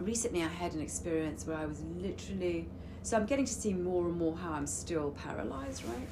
recently 0.00 0.42
I 0.42 0.48
had 0.48 0.74
an 0.74 0.80
experience 0.80 1.46
where 1.46 1.56
I 1.56 1.66
was 1.66 1.82
literally, 1.96 2.68
so 3.02 3.16
I'm 3.16 3.26
getting 3.26 3.44
to 3.44 3.52
see 3.52 3.72
more 3.72 4.06
and 4.06 4.16
more 4.16 4.36
how 4.36 4.52
I'm 4.52 4.66
still 4.66 5.10
paralyzed, 5.12 5.84
right? 5.84 6.08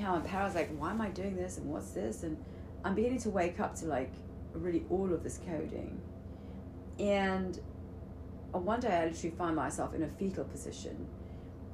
How 0.00 0.14
I'm 0.14 0.22
paralyzed, 0.22 0.56
like, 0.56 0.76
why 0.78 0.90
am 0.90 1.00
I 1.00 1.08
doing 1.08 1.36
this 1.36 1.58
and 1.58 1.66
what's 1.68 1.90
this? 1.90 2.22
And 2.22 2.36
I'm 2.84 2.94
beginning 2.94 3.20
to 3.20 3.30
wake 3.30 3.58
up 3.60 3.74
to 3.76 3.86
like 3.86 4.12
really 4.52 4.84
all 4.90 5.12
of 5.12 5.22
this 5.22 5.40
coding. 5.44 6.00
And 6.98 7.58
one 8.52 8.80
day 8.80 8.88
I 8.88 9.06
literally 9.06 9.36
find 9.36 9.56
myself 9.56 9.94
in 9.94 10.02
a 10.02 10.08
fetal 10.08 10.44
position, 10.44 11.06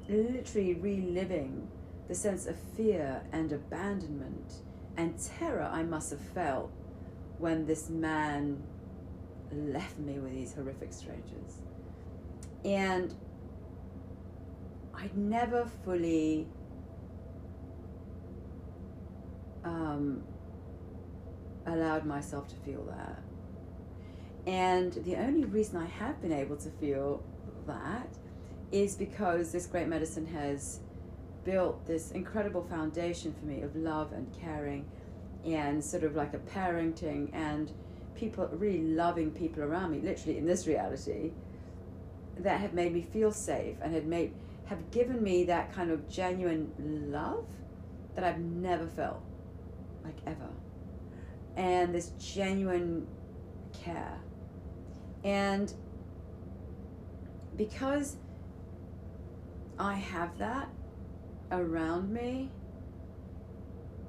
literally 0.09 0.73
reliving 0.75 1.67
the 2.07 2.15
sense 2.15 2.45
of 2.45 2.55
fear 2.75 3.21
and 3.31 3.51
abandonment 3.51 4.53
and 4.97 5.17
terror 5.19 5.69
I 5.71 5.83
must 5.83 6.11
have 6.11 6.21
felt 6.21 6.71
when 7.37 7.65
this 7.65 7.89
man 7.89 8.61
left 9.51 9.97
me 9.99 10.19
with 10.19 10.33
these 10.33 10.53
horrific 10.53 10.93
strangers. 10.93 11.61
And 12.63 13.13
I'd 14.93 15.15
never 15.17 15.69
fully 15.83 16.47
um, 19.63 20.23
allowed 21.65 22.05
myself 22.05 22.47
to 22.49 22.55
feel 22.57 22.83
that. 22.85 23.19
And 24.47 24.93
the 24.93 25.15
only 25.15 25.45
reason 25.45 25.77
I 25.77 25.85
have 25.85 26.21
been 26.21 26.31
able 26.31 26.55
to 26.57 26.69
feel 26.69 27.23
that 27.67 28.07
is 28.71 28.95
because 28.95 29.51
this 29.51 29.65
great 29.65 29.87
medicine 29.87 30.25
has 30.27 30.79
built 31.45 31.85
this 31.85 32.11
incredible 32.11 32.63
foundation 32.63 33.33
for 33.33 33.45
me 33.45 33.61
of 33.61 33.75
love 33.75 34.11
and 34.11 34.27
caring 34.33 34.85
and 35.45 35.83
sort 35.83 36.03
of 36.03 36.15
like 36.15 36.33
a 36.33 36.39
parenting 36.39 37.29
and 37.33 37.71
people 38.15 38.49
really 38.53 38.81
loving 38.81 39.31
people 39.31 39.63
around 39.63 39.91
me 39.91 39.99
literally 39.99 40.37
in 40.37 40.45
this 40.45 40.67
reality 40.67 41.31
that 42.39 42.59
have 42.59 42.73
made 42.73 42.91
me 42.91 43.01
feel 43.01 43.31
safe 43.31 43.77
and 43.81 43.93
had 43.93 44.05
made 44.07 44.33
have 44.65 44.89
given 44.91 45.21
me 45.21 45.43
that 45.43 45.71
kind 45.71 45.91
of 45.91 46.09
genuine 46.09 46.71
love 47.11 47.45
that 48.15 48.23
I've 48.23 48.39
never 48.39 48.87
felt 48.87 49.21
like 50.03 50.17
ever. 50.25 50.49
And 51.55 51.93
this 51.93 52.11
genuine 52.19 53.07
care. 53.73 54.19
And 55.23 55.71
because 57.55 58.17
I 59.77 59.95
have 59.95 60.37
that 60.39 60.69
around 61.51 62.11
me, 62.11 62.49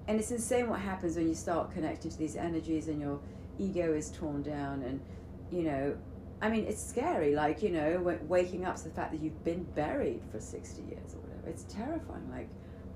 and 0.09 0.19
it's 0.19 0.31
insane 0.31 0.69
what 0.69 0.81
happens 0.81 1.17
when 1.17 1.29
you 1.29 1.35
start 1.35 1.73
connecting 1.73 2.11
to 2.11 2.19
these 2.19 2.37
energies 2.37 2.89
and 2.89 3.01
your 3.01 3.21
ego 3.59 3.93
is 3.93 4.11
torn 4.11 4.43
down 4.43 4.83
and 4.83 5.01
you 5.51 5.63
know 5.63 5.97
i 6.43 6.49
mean 6.49 6.65
it's 6.65 6.83
scary 6.83 7.35
like 7.35 7.63
you 7.63 7.71
know 7.71 8.19
waking 8.29 8.65
up 8.65 8.77
to 8.77 8.85
the 8.85 8.91
fact 8.91 9.13
that 9.13 9.21
you've 9.21 9.45
been 9.45 9.65
buried 9.75 10.23
for 10.31 10.39
60 10.41 10.83
years 10.83 11.15
or 11.15 11.21
whatever. 11.21 11.49
It's 11.49 11.65
terrifying 11.65 12.29
like 12.31 12.49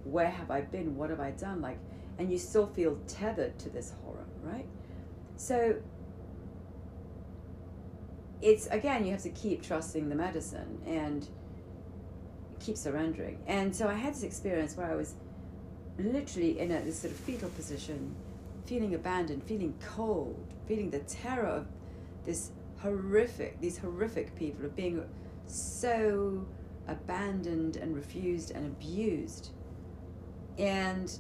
where 0.05 0.31
have 0.31 0.51
i 0.51 0.61
been? 0.61 0.97
What 0.97 1.11
have 1.11 1.21
i 1.21 1.31
done? 1.33 1.61
Like 1.61 1.79
and 2.19 2.31
you 2.31 2.39
still 2.39 2.67
feel 2.67 2.99
tethered 3.07 3.59
to 3.61 3.71
this 3.71 3.93
horror 4.03 4.27
right? 4.43 4.67
So 5.37 5.77
it's 8.43 8.67
again 8.69 9.05
you 9.05 9.13
have 9.13 9.23
to 9.23 9.31
keep 9.31 9.63
trusting 9.63 10.09
the 10.09 10.15
medicine 10.15 10.81
and 10.87 11.29
keep 12.61 12.77
surrendering 12.77 13.39
and 13.47 13.75
so 13.75 13.89
i 13.89 13.95
had 13.95 14.15
this 14.15 14.23
experience 14.23 14.77
where 14.77 14.91
i 14.91 14.95
was 14.95 15.15
literally 15.99 16.59
in 16.59 16.71
a 16.71 16.81
this 16.81 17.01
sort 17.01 17.13
of 17.13 17.19
fetal 17.19 17.49
position 17.51 18.15
feeling 18.67 18.95
abandoned 18.95 19.43
feeling 19.45 19.75
cold 19.81 20.55
feeling 20.67 20.91
the 20.91 21.01
terror 21.01 21.47
of 21.47 21.67
this 22.25 22.51
horrific 22.79 23.61
these 23.61 23.79
horrific 23.79 24.35
people 24.37 24.65
of 24.65 24.75
being 24.77 25.03
so 25.47 26.47
abandoned 26.89 27.77
and 27.77 27.95
refused 27.95 28.51
and 28.53 28.67
abused 28.67 29.51
and 30.59 31.19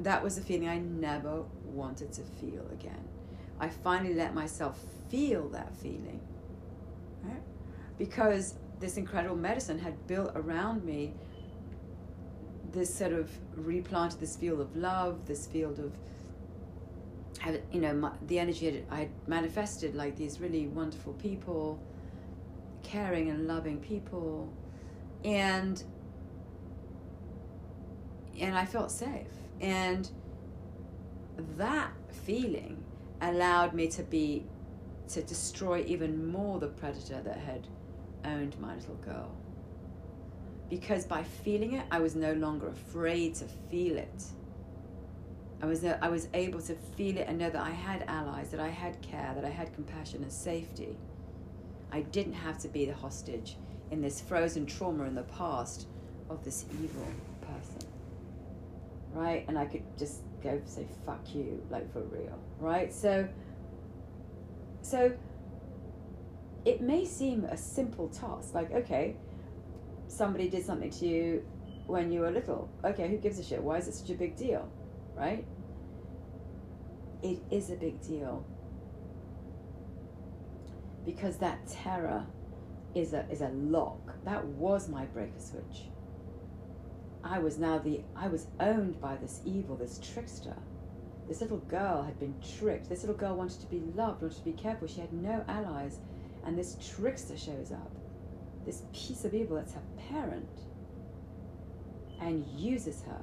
that 0.00 0.22
was 0.22 0.36
a 0.38 0.40
feeling 0.40 0.68
i 0.68 0.78
never 0.78 1.42
wanted 1.64 2.12
to 2.12 2.22
feel 2.22 2.66
again 2.72 3.04
i 3.58 3.68
finally 3.68 4.14
let 4.14 4.34
myself 4.34 4.78
feel 5.08 5.48
that 5.50 5.74
feeling. 5.76 6.20
Right? 7.22 7.42
Because 7.98 8.54
this 8.80 8.96
incredible 8.96 9.36
medicine 9.36 9.78
had 9.78 10.06
built 10.06 10.32
around 10.34 10.84
me 10.84 11.14
this 12.72 12.94
sort 12.94 13.12
of 13.12 13.30
replanted 13.54 14.20
this 14.20 14.36
field 14.36 14.60
of 14.60 14.76
love, 14.76 15.26
this 15.26 15.46
field 15.46 15.78
of 15.78 15.92
you 17.72 17.80
know 17.80 17.94
my, 17.94 18.10
the 18.26 18.38
energy 18.38 18.84
I 18.90 19.00
had 19.00 19.10
manifested 19.26 19.94
like 19.94 20.16
these 20.16 20.40
really 20.40 20.66
wonderful 20.66 21.14
people, 21.14 21.80
caring 22.82 23.30
and 23.30 23.46
loving 23.46 23.78
people, 23.78 24.52
and 25.24 25.82
and 28.38 28.56
I 28.56 28.66
felt 28.66 28.90
safe. 28.90 29.28
And 29.60 30.10
that 31.56 31.92
feeling 32.10 32.82
allowed 33.20 33.72
me 33.72 33.88
to 33.88 34.02
be 34.02 34.44
to 35.08 35.22
destroy 35.22 35.84
even 35.86 36.26
more 36.30 36.58
the 36.58 36.68
predator 36.68 37.22
that 37.22 37.38
had 37.38 37.68
owned 38.26 38.58
my 38.60 38.74
little 38.74 38.96
girl. 38.96 39.30
Because 40.68 41.04
by 41.06 41.22
feeling 41.22 41.74
it, 41.74 41.84
I 41.90 42.00
was 42.00 42.16
no 42.16 42.32
longer 42.34 42.68
afraid 42.68 43.34
to 43.36 43.44
feel 43.70 43.96
it. 43.96 44.24
I 45.62 45.66
was, 45.66 45.84
uh, 45.84 45.96
I 46.02 46.08
was 46.08 46.28
able 46.34 46.60
to 46.62 46.74
feel 46.74 47.16
it 47.16 47.26
and 47.28 47.38
know 47.38 47.48
that 47.48 47.62
I 47.62 47.70
had 47.70 48.04
allies, 48.08 48.50
that 48.50 48.60
I 48.60 48.68
had 48.68 49.00
care, 49.00 49.32
that 49.34 49.44
I 49.44 49.48
had 49.48 49.72
compassion 49.74 50.22
and 50.22 50.32
safety. 50.32 50.96
I 51.92 52.00
didn't 52.00 52.34
have 52.34 52.58
to 52.58 52.68
be 52.68 52.84
the 52.84 52.94
hostage 52.94 53.56
in 53.90 54.02
this 54.02 54.20
frozen 54.20 54.66
trauma 54.66 55.04
in 55.04 55.14
the 55.14 55.22
past 55.22 55.86
of 56.28 56.44
this 56.44 56.66
evil 56.82 57.06
person. 57.40 57.88
Right? 59.12 59.44
And 59.48 59.58
I 59.58 59.64
could 59.64 59.84
just 59.96 60.22
go 60.42 60.60
say, 60.66 60.86
fuck 61.06 61.22
you, 61.34 61.62
like 61.70 61.90
for 61.92 62.02
real. 62.02 62.38
Right? 62.58 62.92
So, 62.92 63.26
so 64.82 65.12
it 66.66 66.80
may 66.80 67.04
seem 67.04 67.44
a 67.44 67.56
simple 67.56 68.08
task, 68.08 68.52
like, 68.52 68.72
okay, 68.72 69.16
somebody 70.08 70.48
did 70.48 70.66
something 70.66 70.90
to 70.90 71.06
you 71.06 71.46
when 71.86 72.10
you 72.10 72.20
were 72.20 72.30
little. 72.32 72.68
Okay, 72.84 73.08
who 73.08 73.18
gives 73.18 73.38
a 73.38 73.44
shit? 73.44 73.62
Why 73.62 73.78
is 73.78 73.86
it 73.86 73.94
such 73.94 74.10
a 74.10 74.14
big 74.14 74.36
deal? 74.36 74.68
Right? 75.14 75.46
It 77.22 77.38
is 77.52 77.70
a 77.70 77.76
big 77.76 78.02
deal. 78.02 78.44
Because 81.04 81.38
that 81.38 81.66
terror 81.68 82.26
is 82.96 83.12
a 83.12 83.24
is 83.30 83.40
a 83.42 83.48
lock. 83.50 84.14
That 84.24 84.44
was 84.44 84.88
my 84.88 85.04
breaker 85.06 85.38
switch. 85.38 85.84
I 87.22 87.38
was 87.38 87.58
now 87.58 87.78
the 87.78 88.00
I 88.16 88.26
was 88.26 88.48
owned 88.58 89.00
by 89.00 89.14
this 89.16 89.40
evil, 89.44 89.76
this 89.76 90.00
trickster. 90.02 90.56
This 91.28 91.40
little 91.40 91.58
girl 91.58 92.02
had 92.02 92.18
been 92.18 92.34
tricked. 92.58 92.88
This 92.88 93.02
little 93.02 93.16
girl 93.16 93.36
wanted 93.36 93.60
to 93.60 93.66
be 93.66 93.80
loved, 93.94 94.22
wanted 94.22 94.38
to 94.38 94.44
be 94.44 94.52
cared 94.52 94.80
for. 94.80 94.88
She 94.88 95.00
had 95.00 95.12
no 95.12 95.44
allies. 95.46 95.98
And 96.46 96.56
this 96.56 96.76
trickster 96.96 97.36
shows 97.36 97.72
up, 97.72 97.92
this 98.64 98.82
piece 98.92 99.24
of 99.24 99.34
evil 99.34 99.56
that's 99.56 99.74
her 99.74 99.82
parent, 100.08 100.60
and 102.20 102.46
uses 102.56 103.02
her 103.02 103.20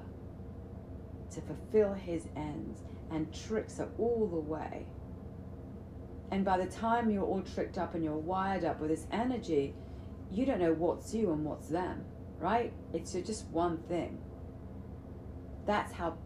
to 1.31 1.41
fulfill 1.41 1.93
his 1.93 2.27
ends 2.35 2.81
and 3.11 3.33
tricks 3.33 3.77
her 3.77 3.87
all 3.97 4.27
the 4.27 4.39
way. 4.39 4.85
And 6.31 6.43
by 6.43 6.57
the 6.57 6.65
time 6.65 7.09
you're 7.09 7.23
all 7.23 7.41
tricked 7.41 7.77
up 7.77 7.95
and 7.95 8.03
you're 8.03 8.13
wired 8.13 8.65
up 8.65 8.79
with 8.79 8.89
this 8.89 9.07
energy, 9.11 9.73
you 10.31 10.45
don't 10.45 10.59
know 10.59 10.73
what's 10.73 11.13
you 11.13 11.31
and 11.31 11.45
what's 11.45 11.67
them, 11.69 12.03
right? 12.39 12.73
It's 12.91 13.13
just 13.13 13.45
one 13.47 13.77
thing. 13.83 14.19
That's 15.65 15.93
how 15.93 16.17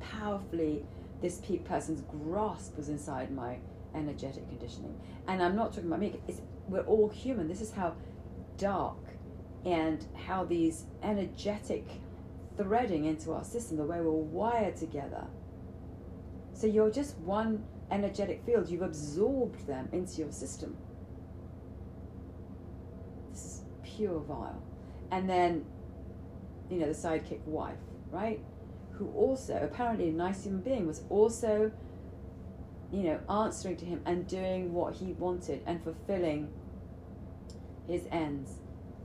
powerfully 0.00 0.84
this 1.20 1.38
pe- 1.38 1.58
person's 1.58 2.02
grasp 2.02 2.76
was 2.76 2.88
inside 2.88 3.32
my 3.32 3.58
energetic 3.94 4.48
conditioning. 4.48 4.98
And 5.28 5.42
I'm 5.42 5.56
not 5.56 5.72
talking 5.72 5.86
about 5.86 6.00
me. 6.00 6.20
It's, 6.28 6.40
we're 6.68 6.82
all 6.82 7.08
human. 7.08 7.48
This 7.48 7.60
is 7.60 7.72
how 7.72 7.94
dark 8.56 8.98
and 9.64 10.04
how 10.26 10.44
these 10.44 10.84
energetic 11.02 11.86
threading 12.56 13.06
into 13.06 13.32
our 13.32 13.44
system, 13.44 13.76
the 13.76 13.84
way 13.84 14.00
we're 14.00 14.10
wired 14.10 14.76
together. 14.76 15.26
So 16.52 16.66
you're 16.66 16.90
just 16.90 17.16
one 17.18 17.64
energetic 17.90 18.44
field. 18.44 18.68
You've 18.68 18.82
absorbed 18.82 19.66
them 19.66 19.88
into 19.92 20.18
your 20.22 20.32
system. 20.32 20.76
This 23.30 23.44
is 23.44 23.62
pure 23.82 24.20
vile. 24.20 24.62
And 25.10 25.28
then, 25.28 25.64
you 26.70 26.78
know, 26.78 26.86
the 26.86 26.92
sidekick 26.92 27.42
wife, 27.44 27.78
right? 28.10 28.40
Who 28.92 29.10
also, 29.12 29.58
apparently 29.62 30.10
a 30.10 30.12
nice 30.12 30.44
human 30.44 30.60
being, 30.60 30.86
was 30.86 31.02
also, 31.10 31.72
you 32.94 33.02
know, 33.02 33.18
answering 33.28 33.76
to 33.76 33.84
him 33.84 34.00
and 34.06 34.24
doing 34.28 34.72
what 34.72 34.94
he 34.94 35.12
wanted 35.14 35.60
and 35.66 35.82
fulfilling 35.82 36.48
his 37.88 38.06
ends 38.12 38.52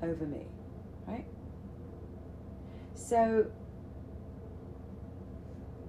over 0.03 0.27
me, 0.27 0.45
right? 1.07 1.25
So, 2.93 3.47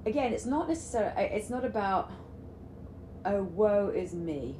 again, 0.07 0.33
it's 0.33 0.47
not 0.47 0.67
necessarily, 0.67 1.13
uh, 1.15 1.37
it's 1.37 1.51
not 1.51 1.63
about, 1.63 2.11
oh, 3.27 3.43
woe 3.43 3.93
is 3.95 4.15
me. 4.15 4.57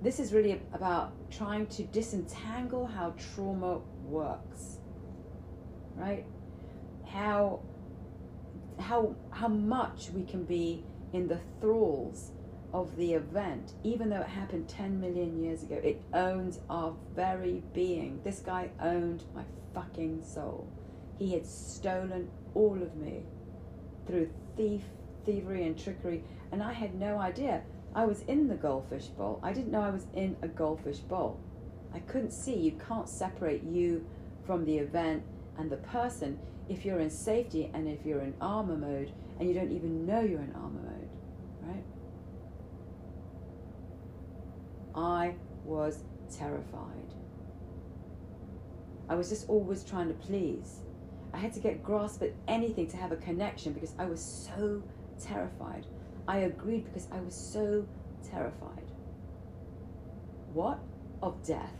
This 0.00 0.18
is 0.18 0.32
really 0.32 0.60
about 0.72 1.12
trying 1.30 1.66
to 1.66 1.82
disentangle 1.84 2.86
how 2.86 3.14
trauma 3.34 3.80
works, 4.06 4.78
right? 5.94 6.24
How 7.06 7.60
how 8.80 9.14
how 9.30 9.46
much 9.46 10.08
we 10.12 10.24
can 10.24 10.44
be 10.44 10.82
in 11.12 11.28
the 11.28 11.38
thralls 11.60 12.32
of 12.72 12.96
the 12.96 13.14
event, 13.14 13.74
even 13.84 14.08
though 14.08 14.20
it 14.20 14.28
happened 14.28 14.68
10 14.68 15.00
million 15.00 15.42
years 15.42 15.62
ago. 15.62 15.80
It 15.82 16.02
owns 16.14 16.60
our 16.70 16.94
very 17.14 17.62
being. 17.74 18.20
This 18.24 18.40
guy 18.40 18.70
owned 18.80 19.24
my 19.34 19.42
fucking 19.74 20.22
soul. 20.24 20.66
He 21.18 21.32
had 21.32 21.46
stolen 21.46 22.28
all 22.54 22.82
of 22.82 22.96
me 22.96 23.24
through 24.06 24.30
thief, 24.56 24.82
thievery, 25.24 25.66
and 25.66 25.78
trickery, 25.78 26.24
and 26.50 26.62
I 26.62 26.72
had 26.72 26.94
no 26.94 27.18
idea. 27.18 27.62
I 27.94 28.06
was 28.06 28.22
in 28.22 28.48
the 28.48 28.54
goldfish 28.54 29.06
bowl. 29.06 29.38
I 29.42 29.52
didn't 29.52 29.70
know 29.70 29.82
I 29.82 29.90
was 29.90 30.06
in 30.14 30.36
a 30.42 30.48
goldfish 30.48 30.98
bowl. 30.98 31.38
I 31.94 31.98
couldn't 32.00 32.32
see. 32.32 32.54
You 32.54 32.72
can't 32.88 33.08
separate 33.08 33.62
you 33.62 34.06
from 34.46 34.64
the 34.64 34.78
event 34.78 35.22
and 35.58 35.70
the 35.70 35.76
person 35.76 36.38
if 36.68 36.84
you're 36.84 37.00
in 37.00 37.10
safety 37.10 37.70
and 37.74 37.86
if 37.86 38.06
you're 38.06 38.22
in 38.22 38.34
armor 38.40 38.76
mode 38.76 39.12
and 39.38 39.48
you 39.48 39.54
don't 39.54 39.72
even 39.72 40.06
know 40.06 40.20
you're 40.20 40.40
in 40.40 40.52
armor 40.54 40.80
mode, 40.80 41.08
right? 41.62 41.84
I 44.94 45.34
was 45.64 46.04
terrified. 46.30 47.14
I 49.08 49.14
was 49.14 49.28
just 49.28 49.48
always 49.48 49.84
trying 49.84 50.08
to 50.08 50.14
please. 50.14 50.80
I 51.34 51.38
had 51.38 51.52
to 51.54 51.60
get 51.60 51.82
grasp 51.82 52.22
at 52.22 52.32
anything 52.48 52.86
to 52.88 52.96
have 52.96 53.12
a 53.12 53.16
connection 53.16 53.72
because 53.72 53.94
I 53.98 54.04
was 54.06 54.22
so 54.22 54.82
terrified. 55.20 55.86
I 56.28 56.38
agreed 56.38 56.84
because 56.84 57.08
I 57.10 57.20
was 57.20 57.34
so 57.34 57.86
terrified. 58.28 58.90
What? 60.52 60.78
Of 61.22 61.42
death. 61.46 61.74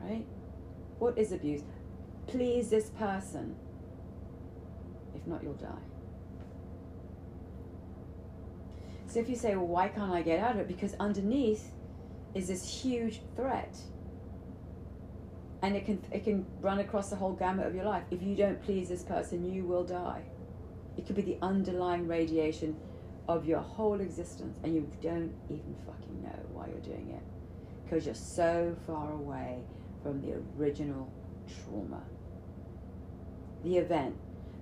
Right? 0.00 0.26
What 0.98 1.18
is 1.18 1.32
abuse? 1.32 1.62
Please 2.26 2.70
this 2.70 2.90
person. 2.90 3.56
If 5.14 5.26
not, 5.26 5.42
you'll 5.42 5.54
die. 5.54 5.87
So 9.08 9.20
if 9.20 9.28
you 9.28 9.36
say, 9.36 9.56
well, 9.56 9.66
why 9.66 9.88
can't 9.88 10.12
I 10.12 10.20
get 10.20 10.38
out 10.38 10.52
of 10.52 10.58
it? 10.58 10.68
Because 10.68 10.94
underneath 11.00 11.72
is 12.34 12.48
this 12.48 12.68
huge 12.68 13.22
threat. 13.36 13.74
And 15.62 15.74
it 15.74 15.86
can, 15.86 16.04
it 16.12 16.24
can 16.24 16.46
run 16.60 16.78
across 16.78 17.08
the 17.08 17.16
whole 17.16 17.32
gamut 17.32 17.66
of 17.66 17.74
your 17.74 17.84
life. 17.84 18.04
If 18.10 18.22
you 18.22 18.36
don't 18.36 18.62
please 18.62 18.90
this 18.90 19.02
person, 19.02 19.50
you 19.50 19.64
will 19.64 19.82
die. 19.82 20.22
It 20.98 21.06
could 21.06 21.16
be 21.16 21.22
the 21.22 21.38
underlying 21.40 22.06
radiation 22.06 22.76
of 23.28 23.46
your 23.46 23.60
whole 23.60 24.00
existence, 24.00 24.56
and 24.62 24.74
you 24.74 24.90
don't 25.02 25.32
even 25.48 25.74
fucking 25.86 26.22
know 26.22 26.38
why 26.52 26.66
you're 26.66 26.80
doing 26.80 27.10
it. 27.10 27.22
Because 27.84 28.04
you're 28.04 28.14
so 28.14 28.76
far 28.86 29.12
away 29.12 29.62
from 30.02 30.20
the 30.20 30.34
original 30.58 31.10
trauma. 31.64 32.02
The 33.64 33.78
event, 33.78 34.16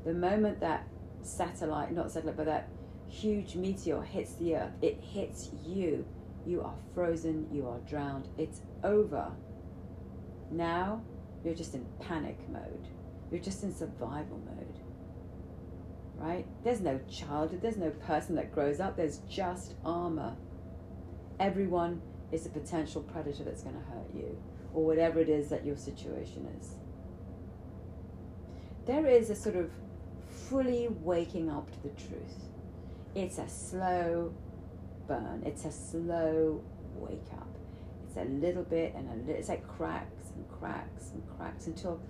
the 0.05 0.15
moment 0.15 0.61
that 0.61 0.87
satellite, 1.23 1.93
not 1.93 2.13
satellite, 2.13 2.37
but 2.37 2.47
that 2.47 2.69
huge 3.09 3.55
meteor 3.55 4.03
hits 4.03 4.35
the 4.35 4.57
earth, 4.57 4.73
it 4.83 5.01
hits 5.01 5.51
you. 5.65 6.05
You 6.45 6.63
are 6.63 6.75
frozen, 6.95 7.49
you 7.53 7.69
are 7.69 7.79
drowned, 7.81 8.29
it's 8.39 8.61
over. 8.85 9.33
Now 10.51 11.03
you're 11.45 11.55
just 11.55 11.75
in 11.75 11.85
panic 12.01 12.39
mode, 12.49 12.89
you're 13.31 13.41
just 13.41 13.63
in 13.63 13.75
survival 13.75 14.41
mode. 14.47 14.81
Right? 16.17 16.47
There's 16.65 16.81
no 16.81 17.01
childhood, 17.11 17.61
there's 17.61 17.77
no 17.77 17.91
person 17.91 18.37
that 18.37 18.55
grows 18.55 18.81
up, 18.81 18.97
there's 18.97 19.19
just 19.29 19.75
armor. 19.85 20.37
Everyone 21.39 22.01
is 22.33 22.47
a 22.47 22.51
potential 22.51 23.03
predator 23.03 23.45
that's 23.45 23.63
going 23.63 23.75
to 23.75 23.91
hurt 23.91 24.15
you, 24.15 24.39
or 24.73 24.85
whatever 24.85 25.21
it 25.21 25.29
is 25.29 25.49
that 25.51 25.67
your 25.67 25.77
situation 25.77 26.49
is. 26.61 26.77
There 28.87 29.07
is 29.07 29.31
a 29.31 29.35
sort 29.35 29.57
of 29.57 29.71
fully 30.29 30.89
waking 31.03 31.51
up 31.51 31.71
to 31.73 31.83
the 31.83 31.89
truth 31.91 32.47
it's 33.17 33.39
a 33.39 33.49
slow 33.49 34.33
burn. 35.09 35.43
It's 35.47 35.65
a 35.65 35.73
slow 35.73 36.63
wake 36.95 37.33
up. 37.33 37.49
It's 38.07 38.17
a 38.19 38.25
little 38.25 38.63
bit 38.63 38.95
and 38.95 39.09
a 39.11 39.15
little, 39.15 39.35
it's 39.35 39.49
like 39.49 39.67
cracks 39.67 40.33
and 40.35 40.47
cracks 40.49 41.13
and 41.13 41.23
cracks 41.37 41.67
until 41.67 42.01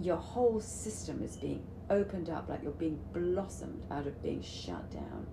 your 0.00 0.16
whole 0.16 0.58
system 0.58 1.22
is 1.22 1.36
being 1.36 1.62
opened 1.90 2.30
up, 2.30 2.48
like 2.48 2.62
you're 2.62 2.72
being 2.72 2.98
blossomed 3.12 3.84
out 3.90 4.06
of 4.06 4.22
being 4.22 4.40
shut 4.40 4.90
down. 4.90 5.26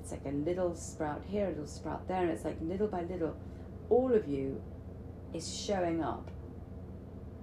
It's 0.00 0.12
like 0.12 0.24
a 0.24 0.30
little 0.30 0.74
sprout 0.74 1.22
here, 1.26 1.46
a 1.46 1.50
little 1.50 1.66
sprout 1.66 2.08
there, 2.08 2.22
and 2.22 2.30
it's 2.30 2.44
like 2.44 2.56
little 2.62 2.86
by 2.86 3.02
little, 3.02 3.36
all 3.90 4.14
of 4.14 4.26
you 4.26 4.62
is 5.34 5.54
showing 5.54 6.02
up. 6.02 6.30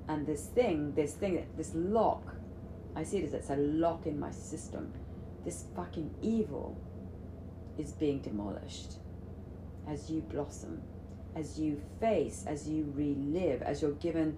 And 0.08 0.26
this 0.26 0.48
thing, 0.48 0.96
this 0.96 1.14
thing, 1.14 1.46
this 1.56 1.72
lock, 1.76 2.34
I 2.96 3.04
see 3.04 3.20
it 3.20 3.26
as 3.26 3.34
it's 3.34 3.50
a 3.52 3.58
lock 3.58 4.08
in 4.08 4.20
my 4.20 4.32
system 4.32 4.92
this 5.46 5.66
fucking 5.76 6.14
evil 6.22 6.78
is 7.78 7.92
being 7.92 8.20
demolished 8.22 8.98
as 9.88 10.10
you 10.10 10.22
blossom, 10.22 10.82
as 11.36 11.60
you 11.60 11.82
face, 12.00 12.46
as 12.48 12.68
you 12.68 12.92
relive, 12.96 13.62
as 13.62 13.82
you're 13.82 13.92
given 13.94 14.38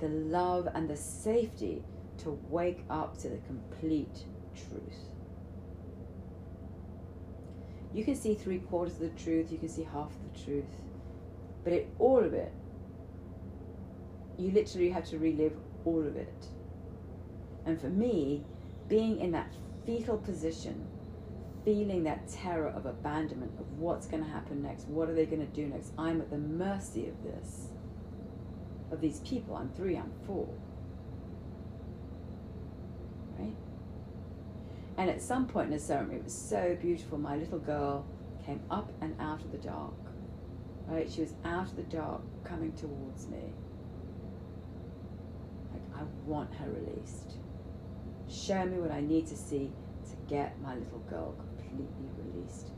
the 0.00 0.08
love 0.08 0.68
and 0.74 0.88
the 0.88 0.96
safety 0.96 1.82
to 2.18 2.38
wake 2.48 2.84
up 2.90 3.16
to 3.18 3.28
the 3.28 3.38
complete 3.46 4.24
truth. 4.54 5.12
You 7.92 8.04
can 8.04 8.16
see 8.16 8.34
three 8.34 8.58
quarters 8.58 8.94
of 8.94 9.00
the 9.00 9.22
truth, 9.22 9.50
you 9.52 9.58
can 9.58 9.68
see 9.68 9.84
half 9.84 10.10
of 10.10 10.32
the 10.34 10.44
truth, 10.44 10.64
but 11.64 11.72
it, 11.72 11.88
all 11.98 12.22
of 12.22 12.34
it, 12.34 12.52
you 14.36 14.50
literally 14.50 14.90
have 14.90 15.04
to 15.06 15.18
relive 15.18 15.56
all 15.84 16.06
of 16.06 16.16
it. 16.16 16.46
And 17.64 17.80
for 17.80 17.88
me, 17.88 18.44
being 18.88 19.18
in 19.18 19.32
that 19.32 19.50
fetal 19.86 20.18
position, 20.18 20.86
feeling 21.64 22.04
that 22.04 22.28
terror 22.28 22.68
of 22.68 22.86
abandonment, 22.86 23.52
of 23.58 23.78
what's 23.78 24.06
going 24.06 24.22
to 24.22 24.28
happen 24.28 24.62
next, 24.62 24.86
what 24.88 25.08
are 25.08 25.14
they 25.14 25.26
going 25.26 25.46
to 25.46 25.52
do 25.54 25.66
next. 25.66 25.92
I'm 25.96 26.20
at 26.20 26.30
the 26.30 26.38
mercy 26.38 27.08
of 27.08 27.22
this, 27.22 27.68
of 28.90 29.00
these 29.00 29.20
people. 29.20 29.56
I'm 29.56 29.70
three, 29.70 29.96
I'm 29.96 30.12
four. 30.26 30.48
Right? 33.38 33.54
And 34.98 35.08
at 35.08 35.22
some 35.22 35.46
point 35.46 35.68
in 35.68 35.72
the 35.72 35.78
ceremony, 35.78 36.18
it 36.18 36.24
was 36.24 36.34
so 36.34 36.76
beautiful. 36.80 37.18
My 37.18 37.36
little 37.36 37.58
girl 37.58 38.04
came 38.44 38.60
up 38.70 38.92
and 39.00 39.14
out 39.20 39.40
of 39.40 39.52
the 39.52 39.58
dark. 39.58 39.94
Right? 40.86 41.10
She 41.10 41.20
was 41.20 41.34
out 41.44 41.66
of 41.66 41.76
the 41.76 41.82
dark, 41.82 42.22
coming 42.44 42.72
towards 42.72 43.26
me. 43.28 43.52
Like, 45.72 46.00
I 46.00 46.04
want 46.24 46.54
her 46.54 46.70
released. 46.70 47.35
Show 48.28 48.64
me 48.66 48.78
what 48.78 48.90
I 48.90 49.00
need 49.00 49.26
to 49.28 49.36
see 49.36 49.70
to 50.10 50.16
get 50.28 50.60
my 50.60 50.74
little 50.74 51.02
girl 51.08 51.34
completely 51.38 52.08
released 52.18 52.70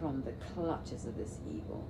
from 0.00 0.22
the 0.22 0.32
clutches 0.54 1.06
of 1.06 1.16
this 1.16 1.38
evil. 1.48 1.84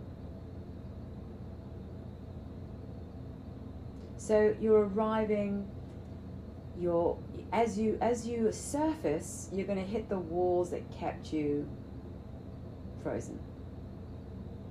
So 4.17 4.55
you're 4.61 4.87
arriving 4.87 5.69
you're 6.79 7.17
as 7.53 7.79
you 7.79 7.97
as 8.01 8.27
you 8.27 8.51
surface 8.51 9.49
you're 9.53 9.67
going 9.67 9.79
to 9.79 9.85
hit 9.85 10.09
the 10.09 10.19
walls 10.19 10.71
that 10.71 10.83
kept 10.91 11.33
you 11.33 11.69
frozen 13.03 13.39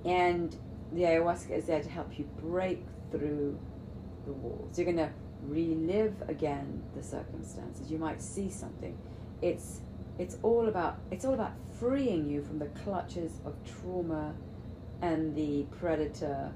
and 0.06 0.58
the 0.92 1.04
ayahuasca 1.04 1.52
is 1.52 1.66
there 1.66 1.82
to 1.82 1.90
help 1.90 2.20
you 2.20 2.28
break 2.42 2.84
through 3.12 3.58
the 4.26 4.34
walls 4.34 4.78
you're 4.78 4.86
going 4.86 4.98
to 4.98 5.10
relive 5.48 6.16
again 6.28 6.82
the 6.96 7.04
circumstances. 7.04 7.92
You 7.92 7.98
might 7.98 8.22
see 8.22 8.50
something. 8.50 8.98
It's 9.42 9.82
it's 10.20 10.38
all 10.44 10.68
about 10.68 10.98
it's 11.12 11.26
all 11.26 11.34
about 11.34 11.54
freeing 11.80 12.30
you 12.30 12.42
from 12.42 12.60
the 12.60 12.68
clutches 12.84 13.34
of 13.46 13.56
trauma 13.66 14.34
and 15.02 15.36
the 15.36 15.64
predator 15.80 16.52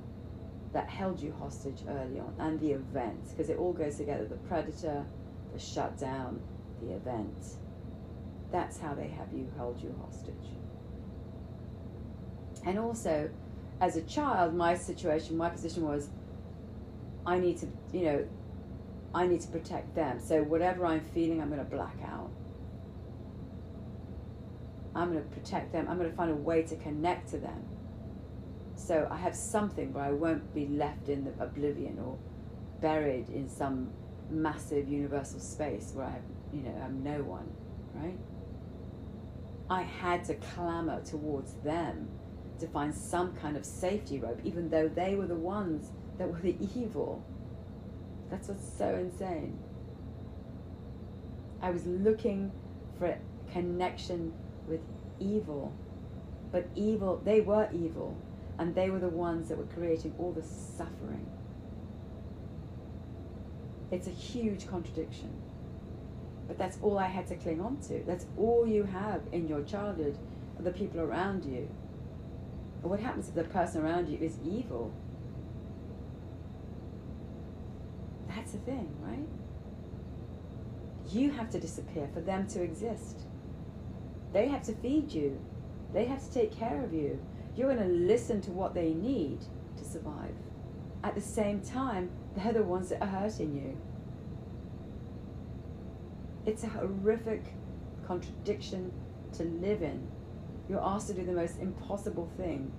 that 0.74 0.88
held 0.90 1.20
you 1.20 1.34
hostage 1.40 1.82
early 1.90 2.20
on 2.20 2.34
and 2.40 2.60
the 2.60 2.72
event 2.72 3.30
because 3.30 3.50
it 3.50 3.58
all 3.58 3.74
goes 3.74 3.98
together 3.98 4.26
the 4.26 4.36
predator 4.36 5.04
the 5.54 5.60
shutdown 5.60 6.40
the 6.82 6.94
event 6.94 7.56
that's 8.52 8.78
how 8.78 8.94
they 8.94 9.08
have 9.08 9.28
you 9.34 9.48
held 9.58 9.82
you 9.82 9.94
hostage 10.02 10.36
and 12.66 12.78
also 12.78 13.30
as 13.82 13.96
a 13.96 14.02
child 14.04 14.54
my 14.54 14.76
situation 14.76 15.36
my 15.36 15.50
position 15.50 15.84
was 15.84 16.10
i 17.26 17.40
need 17.40 17.58
to 17.58 17.68
you 17.92 18.06
know 18.06 18.28
i 19.18 19.28
need 19.28 19.42
to 19.42 19.48
protect 19.48 19.94
them 19.96 20.20
so 20.20 20.44
whatever 20.44 20.86
i'm 20.86 21.04
feeling 21.14 21.42
i'm 21.42 21.50
going 21.50 21.64
to 21.64 21.76
black 21.76 21.98
out 22.06 22.30
i'm 24.96 25.12
going 25.12 25.24
to 25.24 25.30
protect 25.30 25.72
them 25.72 25.88
i'm 25.90 25.98
going 25.98 26.10
to 26.10 26.16
find 26.16 26.32
a 26.32 26.36
way 26.36 26.62
to 26.62 26.76
connect 26.78 27.30
to 27.30 27.38
them 27.38 27.64
so 28.78 29.08
I 29.10 29.18
have 29.18 29.36
something 29.36 29.92
where 29.92 30.04
I 30.04 30.12
won't 30.12 30.54
be 30.54 30.68
left 30.68 31.10
in 31.10 31.26
the 31.26 31.32
oblivion 31.44 31.98
or 32.00 32.18
buried 32.80 33.28
in 33.30 33.50
some 33.50 33.90
massive 34.30 34.88
universal 34.88 35.40
space 35.40 35.92
where 35.96 36.06
I 36.06 36.20
you 36.54 36.62
know, 36.62 36.82
I'm 36.84 37.04
no 37.04 37.24
one, 37.24 37.50
right? 37.94 38.18
I 39.70 39.82
had 39.82 40.24
to 40.26 40.36
clamor 40.36 41.02
towards 41.04 41.56
them 41.56 42.08
to 42.60 42.68
find 42.68 42.96
some 42.96 43.36
kind 43.36 43.58
of 43.58 43.66
safety 43.66 44.20
rope, 44.20 44.40
even 44.46 44.70
though 44.70 44.88
they 44.88 45.16
were 45.16 45.28
the 45.28 45.36
ones 45.36 45.92
that 46.18 46.32
were 46.32 46.40
the 46.40 46.56
evil. 46.76 47.26
That's 48.30 48.48
what's 48.48 48.78
so 48.78 48.96
insane. 48.96 49.58
I 51.62 51.72
was 51.72 51.86
looking 51.86 52.52
for 53.00 53.08
a 53.08 53.18
connection 53.52 54.34
with 54.68 54.82
evil, 55.20 55.74
but 56.52 56.68
evil, 56.76 57.22
they 57.24 57.42
were 57.42 57.70
evil 57.74 58.18
and 58.60 58.74
they 58.74 58.90
were 58.90 59.00
the 59.00 59.10
ones 59.10 59.50
that 59.50 59.58
were 59.58 59.66
creating 59.66 60.14
all 60.18 60.32
the 60.32 60.44
suffering. 60.44 61.26
It's 63.92 64.08
a 64.08 64.12
huge 64.12 64.68
contradiction. 64.68 65.32
But 66.48 66.58
that's 66.58 66.78
all 66.82 66.98
I 66.98 67.08
had 67.08 67.28
to 67.28 67.36
cling 67.36 67.62
on 67.62 67.78
to. 67.88 68.04
That's 68.06 68.26
all 68.38 68.68
you 68.68 68.84
have 68.84 69.22
in 69.32 69.48
your 69.48 69.62
childhood 69.64 70.18
the 70.60 70.72
people 70.72 71.02
around 71.02 71.46
you. 71.46 71.70
But 72.82 72.90
what 72.90 73.00
happens 73.00 73.30
if 73.30 73.36
the 73.36 73.44
person 73.44 73.84
around 73.84 74.10
you 74.10 74.18
is 74.20 74.38
evil? 74.46 74.92
That's 78.38 78.52
the 78.52 78.60
thing, 78.60 78.88
right? 79.02 79.28
You 81.10 81.32
have 81.32 81.50
to 81.50 81.60
disappear 81.60 82.08
for 82.14 82.22
them 82.22 82.46
to 82.50 82.62
exist. 82.62 83.22
They 84.32 84.48
have 84.48 84.62
to 84.64 84.74
feed 84.74 85.12
you. 85.12 85.40
They 85.92 86.06
have 86.06 86.24
to 86.24 86.32
take 86.32 86.56
care 86.56 86.84
of 86.84 86.94
you. 86.94 87.20
You're 87.56 87.74
going 87.74 87.90
to 87.90 87.96
listen 87.96 88.40
to 88.42 88.52
what 88.52 88.76
they 88.76 88.94
need 88.94 89.40
to 89.78 89.84
survive. 89.84 90.36
At 91.04 91.16
the 91.16 91.22
same 91.22 91.62
time, 91.62 92.12
they're 92.36 92.54
the 92.54 92.62
ones 92.62 92.90
that 92.90 93.02
are 93.02 93.08
hurting 93.08 93.56
you. 93.56 93.76
It's 96.46 96.64
a 96.64 96.68
horrific 96.68 97.44
contradiction 98.06 98.92
to 99.34 99.46
live 99.46 99.82
in. 99.82 100.08
You're 100.70 100.84
asked 100.84 101.08
to 101.08 101.16
do 101.16 101.26
the 101.26 101.32
most 101.32 101.58
impossible 101.58 102.30
thing 102.38 102.72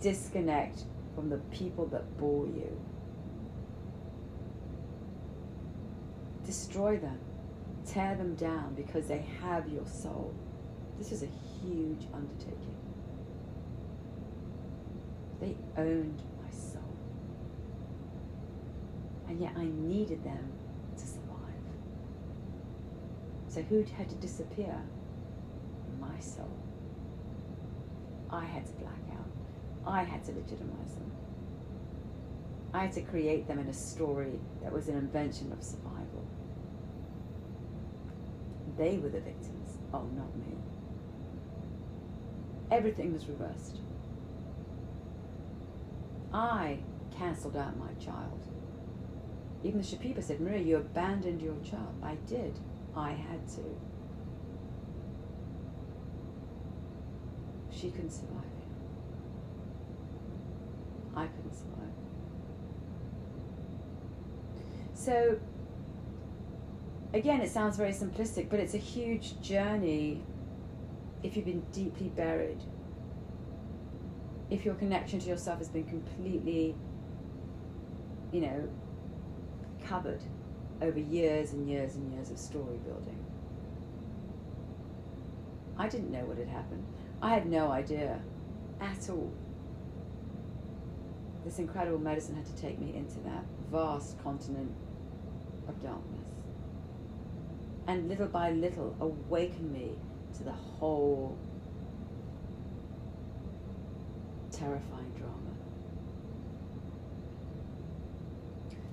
disconnect 0.00 0.84
from 1.16 1.30
the 1.30 1.38
people 1.50 1.86
that 1.86 2.16
bore 2.16 2.46
you. 2.46 2.80
Destroy 6.50 6.96
them, 6.96 7.20
tear 7.86 8.16
them 8.16 8.34
down 8.34 8.74
because 8.74 9.06
they 9.06 9.24
have 9.40 9.68
your 9.68 9.86
soul. 9.86 10.34
This 10.98 11.12
is 11.12 11.22
a 11.22 11.28
huge 11.62 12.08
undertaking. 12.12 12.74
They 15.40 15.54
owned 15.76 16.20
my 16.42 16.50
soul. 16.50 16.96
And 19.28 19.40
yet 19.40 19.52
I 19.56 19.66
needed 19.66 20.24
them 20.24 20.50
to 20.96 21.06
survive. 21.06 21.68
So 23.46 23.62
who 23.62 23.84
had 23.96 24.08
to 24.08 24.16
disappear? 24.16 24.76
My 26.00 26.18
soul. 26.18 26.50
I 28.28 28.44
had 28.44 28.66
to 28.66 28.72
black 28.72 29.04
out. 29.12 29.30
I 29.86 30.02
had 30.02 30.24
to 30.24 30.32
legitimize 30.32 30.94
them. 30.94 31.12
I 32.74 32.80
had 32.80 32.92
to 32.94 33.02
create 33.02 33.46
them 33.46 33.60
in 33.60 33.68
a 33.68 33.72
story 33.72 34.40
that 34.64 34.72
was 34.72 34.88
an 34.88 34.96
invention 34.96 35.52
of 35.52 35.62
survival. 35.62 35.89
They 38.80 38.96
were 38.96 39.10
the 39.10 39.20
victims. 39.20 39.76
Oh, 39.92 40.06
not 40.16 40.34
me. 40.38 40.56
Everything 42.70 43.12
was 43.12 43.26
reversed. 43.28 43.76
I 46.32 46.78
cancelled 47.14 47.58
out 47.58 47.76
my 47.76 47.92
child. 48.02 48.40
Even 49.62 49.82
the 49.82 49.86
Shipibo 49.86 50.22
said, 50.22 50.40
Maria, 50.40 50.62
you 50.62 50.76
abandoned 50.78 51.42
your 51.42 51.56
child. 51.62 51.94
I 52.02 52.14
did. 52.26 52.58
I 52.96 53.10
had 53.10 53.46
to. 53.48 53.76
She 57.70 57.90
couldn't 57.90 58.12
survive. 58.12 58.44
I 61.14 61.26
couldn't 61.26 61.54
survive. 61.54 61.92
So, 64.94 65.38
again, 67.12 67.40
it 67.40 67.50
sounds 67.50 67.76
very 67.76 67.92
simplistic, 67.92 68.48
but 68.48 68.60
it's 68.60 68.74
a 68.74 68.78
huge 68.78 69.40
journey 69.40 70.22
if 71.22 71.36
you've 71.36 71.44
been 71.44 71.64
deeply 71.72 72.08
buried 72.08 72.60
if 74.50 74.64
your 74.64 74.74
connection 74.74 75.20
to 75.20 75.28
yourself 75.28 75.58
has 75.58 75.68
been 75.68 75.84
completely, 75.84 76.74
you 78.32 78.40
know, 78.40 78.68
covered 79.84 80.20
over 80.82 80.98
years 80.98 81.52
and 81.52 81.68
years 81.68 81.94
and 81.94 82.12
years 82.12 82.30
of 82.30 82.38
story 82.38 82.78
building. 82.84 83.24
I 85.78 85.88
didn't 85.88 86.10
know 86.10 86.24
what 86.24 86.36
had 86.36 86.48
happened. 86.48 86.84
I 87.22 87.30
had 87.32 87.46
no 87.46 87.70
idea 87.70 88.20
at 88.80 89.08
all. 89.08 89.32
This 91.44 91.58
incredible 91.58 91.98
medicine 91.98 92.34
had 92.34 92.44
to 92.44 92.56
take 92.56 92.78
me 92.78 92.94
into 92.94 93.20
that 93.20 93.44
vast 93.70 94.22
continent 94.22 94.72
of 95.68 95.80
darkness. 95.80 96.19
And 97.86 98.08
little 98.08 98.28
by 98.28 98.52
little 98.52 98.94
awaken 99.00 99.72
me 99.72 99.90
to 100.36 100.44
the 100.44 100.52
whole 100.52 101.36
terrifying 104.50 105.12
drama. 105.16 105.34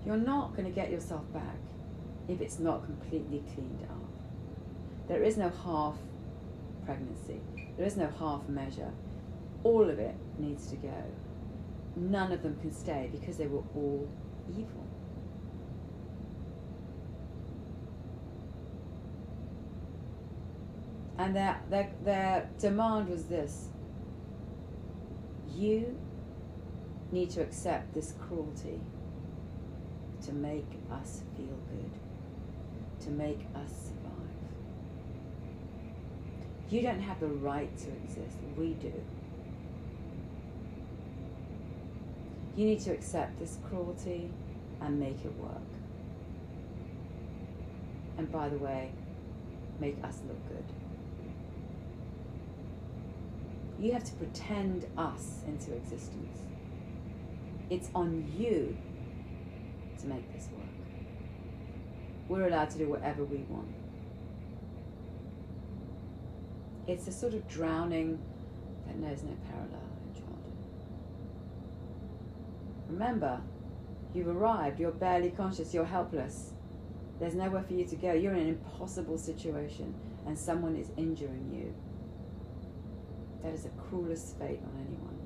You're 0.06 0.18
not 0.18 0.56
going 0.56 0.66
to 0.66 0.72
get 0.72 0.90
yourself 0.90 1.22
back 1.34 1.58
if 2.28 2.42
it's 2.42 2.60
not 2.60 2.86
completely 2.86 3.44
cleaned 3.54 3.84
up. 3.90 5.08
There 5.08 5.24
is 5.24 5.38
no 5.38 5.52
half 5.64 5.96
pregnancy, 6.86 7.42
there 7.78 7.86
is 7.86 7.98
no 7.98 8.10
half 8.20 8.48
measure. 8.48 8.92
All 9.64 9.90
of 9.90 10.00
it 10.00 10.16
needs 10.40 10.68
to 10.68 10.76
go. 10.78 11.04
None 11.96 12.32
of 12.32 12.44
them 12.44 12.58
can 12.62 12.72
stay 12.72 13.10
because 13.12 13.38
they 13.38 13.48
were 13.48 13.64
all 13.76 14.08
evil. 14.50 14.87
And 21.18 21.36
their, 21.36 21.60
their, 21.70 21.90
their 22.04 22.50
demand 22.60 23.10
was 23.10 23.26
this 23.26 23.70
you 25.56 25.98
need 27.12 27.30
to 27.32 27.42
accept 27.42 27.94
this 27.94 28.14
cruelty 28.28 28.80
to 30.24 30.34
make 30.34 30.68
us 30.92 31.22
feel 31.36 31.58
good, 31.72 31.92
to 33.06 33.10
make 33.10 33.40
us 33.56 33.72
survive. 33.88 34.14
You 36.70 36.82
don't 36.82 37.00
have 37.00 37.20
the 37.20 37.28
right 37.28 37.76
to 37.78 37.88
exist, 38.04 38.38
we 38.56 38.74
do. 38.74 38.94
You 42.56 42.66
need 42.66 42.80
to 42.82 42.92
accept 42.92 43.40
this 43.40 43.58
cruelty 43.70 44.30
and 44.82 45.00
make 45.00 45.24
it 45.24 45.34
work. 45.38 45.62
And 48.18 48.32
by 48.32 48.50
the 48.50 48.58
way, 48.58 48.92
make 49.80 49.96
us 50.04 50.20
look 50.28 50.48
good. 50.50 50.64
You 53.80 53.94
have 53.94 54.04
to 54.06 54.14
pretend 54.14 54.86
us 54.98 55.44
into 55.48 55.74
existence. 55.76 56.40
It's 57.70 57.90
on 57.94 58.32
you 58.38 58.76
to 60.00 60.08
make 60.08 60.34
this 60.34 60.48
work. 60.52 60.64
We're 62.28 62.48
allowed 62.48 62.70
to 62.72 62.78
do 62.78 62.90
whatever 62.90 63.24
we 63.24 63.38
want. 63.50 63.68
It's 66.88 67.08
a 67.08 67.12
sort 67.12 67.34
of 67.34 67.48
drowning 67.48 68.20
that 68.88 68.98
knows 68.98 69.22
no 69.24 69.36
parallel 69.50 69.82
in 70.06 70.14
childhood. 70.14 70.54
Remember, 72.90 73.42
you've 74.14 74.28
arrived, 74.28 74.80
you're 74.80 74.92
barely 74.92 75.30
conscious, 75.32 75.74
you're 75.74 75.86
helpless. 75.86 76.54
There's 77.20 77.36
nowhere 77.36 77.64
for 77.64 77.74
you 77.74 77.86
to 77.86 77.96
go. 77.96 78.14
You're 78.14 78.34
in 78.34 78.40
an 78.40 78.48
impossible 78.50 79.18
situation 79.18 79.94
and 80.26 80.38
someone 80.38 80.76
is 80.76 80.92
injuring 80.98 81.52
you. 81.54 81.74
That 83.44 83.54
is 83.54 83.64
the 83.64 83.70
cruelest 83.70 84.38
fate 84.40 84.60
on 84.64 84.86
anyone. 84.86 85.18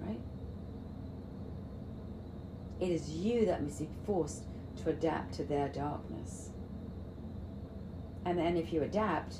Right? 0.00 0.20
It 2.80 2.90
is 2.90 3.10
you 3.10 3.46
that 3.46 3.62
must 3.62 3.80
be 3.80 3.88
forced 4.06 4.44
to 4.82 4.90
adapt 4.90 5.34
to 5.34 5.44
their 5.44 5.68
darkness. 5.68 6.50
And 8.24 8.38
then 8.38 8.56
if 8.56 8.72
you 8.72 8.82
adapt, 8.82 9.36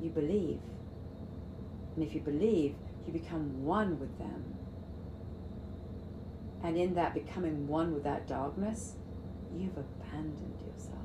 you 0.00 0.10
believe. 0.10 0.60
And 1.94 2.04
if 2.04 2.14
you 2.14 2.20
believe, 2.20 2.74
you 3.06 3.12
become 3.12 3.64
one 3.64 3.98
with 3.98 4.16
them. 4.18 4.54
And 6.62 6.78
in 6.78 6.94
that 6.94 7.14
becoming 7.14 7.68
one 7.68 7.92
with 7.92 8.04
that 8.04 8.26
darkness, 8.26 8.94
you've 9.56 9.76
abandoned 9.76 10.60
yourself. 10.66 10.98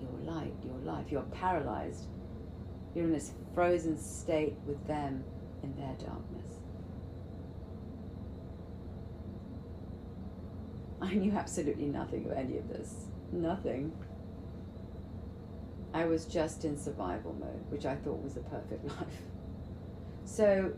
Your 0.00 0.34
light, 0.34 0.54
your 0.64 0.78
life. 0.78 1.06
You're 1.10 1.22
paralyzed. 1.22 2.06
You're 2.96 3.04
in 3.04 3.12
this 3.12 3.32
frozen 3.54 3.98
state 3.98 4.54
with 4.66 4.86
them 4.86 5.22
in 5.62 5.76
their 5.76 5.94
darkness. 5.98 6.46
I 11.02 11.12
knew 11.12 11.32
absolutely 11.32 11.84
nothing 11.84 12.24
of 12.24 12.32
any 12.32 12.56
of 12.56 12.70
this. 12.70 13.04
Nothing. 13.32 13.92
I 15.92 16.06
was 16.06 16.24
just 16.24 16.64
in 16.64 16.78
survival 16.78 17.36
mode, 17.38 17.70
which 17.70 17.84
I 17.84 17.96
thought 17.96 18.22
was 18.22 18.32
the 18.32 18.40
perfect 18.40 18.82
life. 18.88 19.20
So, 20.24 20.72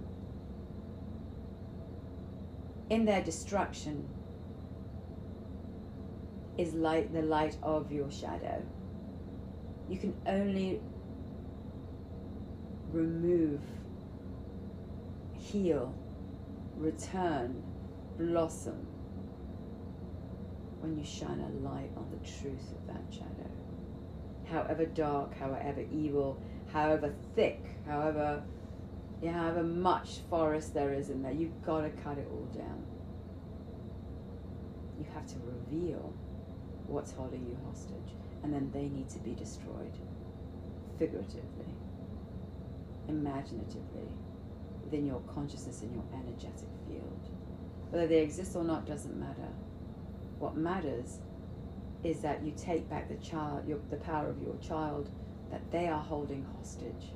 in 2.91 3.05
their 3.05 3.23
destruction 3.23 4.09
is 6.57 6.75
light 6.75 7.12
the 7.12 7.23
light 7.23 7.57
of 7.62 7.93
your 7.93 8.11
shadow. 8.11 8.61
You 9.89 9.99
can 9.99 10.16
only 10.27 10.81
remove, 12.93 13.61
heal, 15.32 15.95
return, 16.76 17.62
blossom 18.18 18.86
when 20.80 20.97
you 20.97 21.05
shine 21.05 21.41
a 21.41 21.68
light 21.68 21.91
on 21.97 22.07
the 22.11 22.28
truth 22.28 22.72
of 22.72 22.86
that 22.86 23.03
shadow. 23.11 23.51
However 24.51 24.86
dark, 24.86 25.36
however 25.39 25.84
evil, 25.93 26.41
however 26.72 27.14
thick, 27.34 27.62
however 27.86 28.43
yeah, 29.20 29.32
however 29.32 29.64
much 29.64 30.20
forest 30.30 30.74
there 30.74 30.93
is 30.93 31.11
in 31.11 31.22
there, 31.22 31.32
you've 31.32 31.62
got 31.62 31.80
to 31.80 31.91
cut 31.91 32.18
it 32.18 32.28
all 32.30 32.47
down. 32.57 32.84
You 34.97 35.07
have 35.12 35.26
to 35.26 35.34
reveal 35.45 36.12
what's 36.86 37.12
holding 37.12 37.45
you 37.47 37.59
hostage, 37.66 38.14
and 38.43 38.53
then 38.53 38.70
they 38.72 38.89
need 38.89 39.09
to 39.11 39.18
be 39.18 39.32
destroyed 39.32 39.97
figuratively, 40.99 41.74
imaginatively, 43.09 44.09
within 44.85 45.07
your 45.07 45.21
consciousness 45.35 45.83
and 45.83 45.93
your 45.95 46.05
energetic 46.15 46.69
field. 46.87 47.29
Whether 47.91 48.07
they 48.07 48.23
exist 48.23 48.55
or 48.55 48.65
not 48.65 48.87
doesn't 48.87 49.19
matter. 49.19 49.49
What 50.39 50.57
matters 50.57 51.19
is 52.05 52.21
that 52.21 52.43
you 52.45 52.53
take 52.57 52.89
back 52.89 53.09
the 53.09 53.17
child, 53.17 53.67
your, 53.67 53.79
the 53.91 53.97
power 53.97 54.29
of 54.29 54.41
your 54.41 54.57
child 54.57 55.11
that 55.51 55.71
they 55.71 55.89
are 55.89 56.01
holding 56.01 56.45
hostage. 56.57 57.13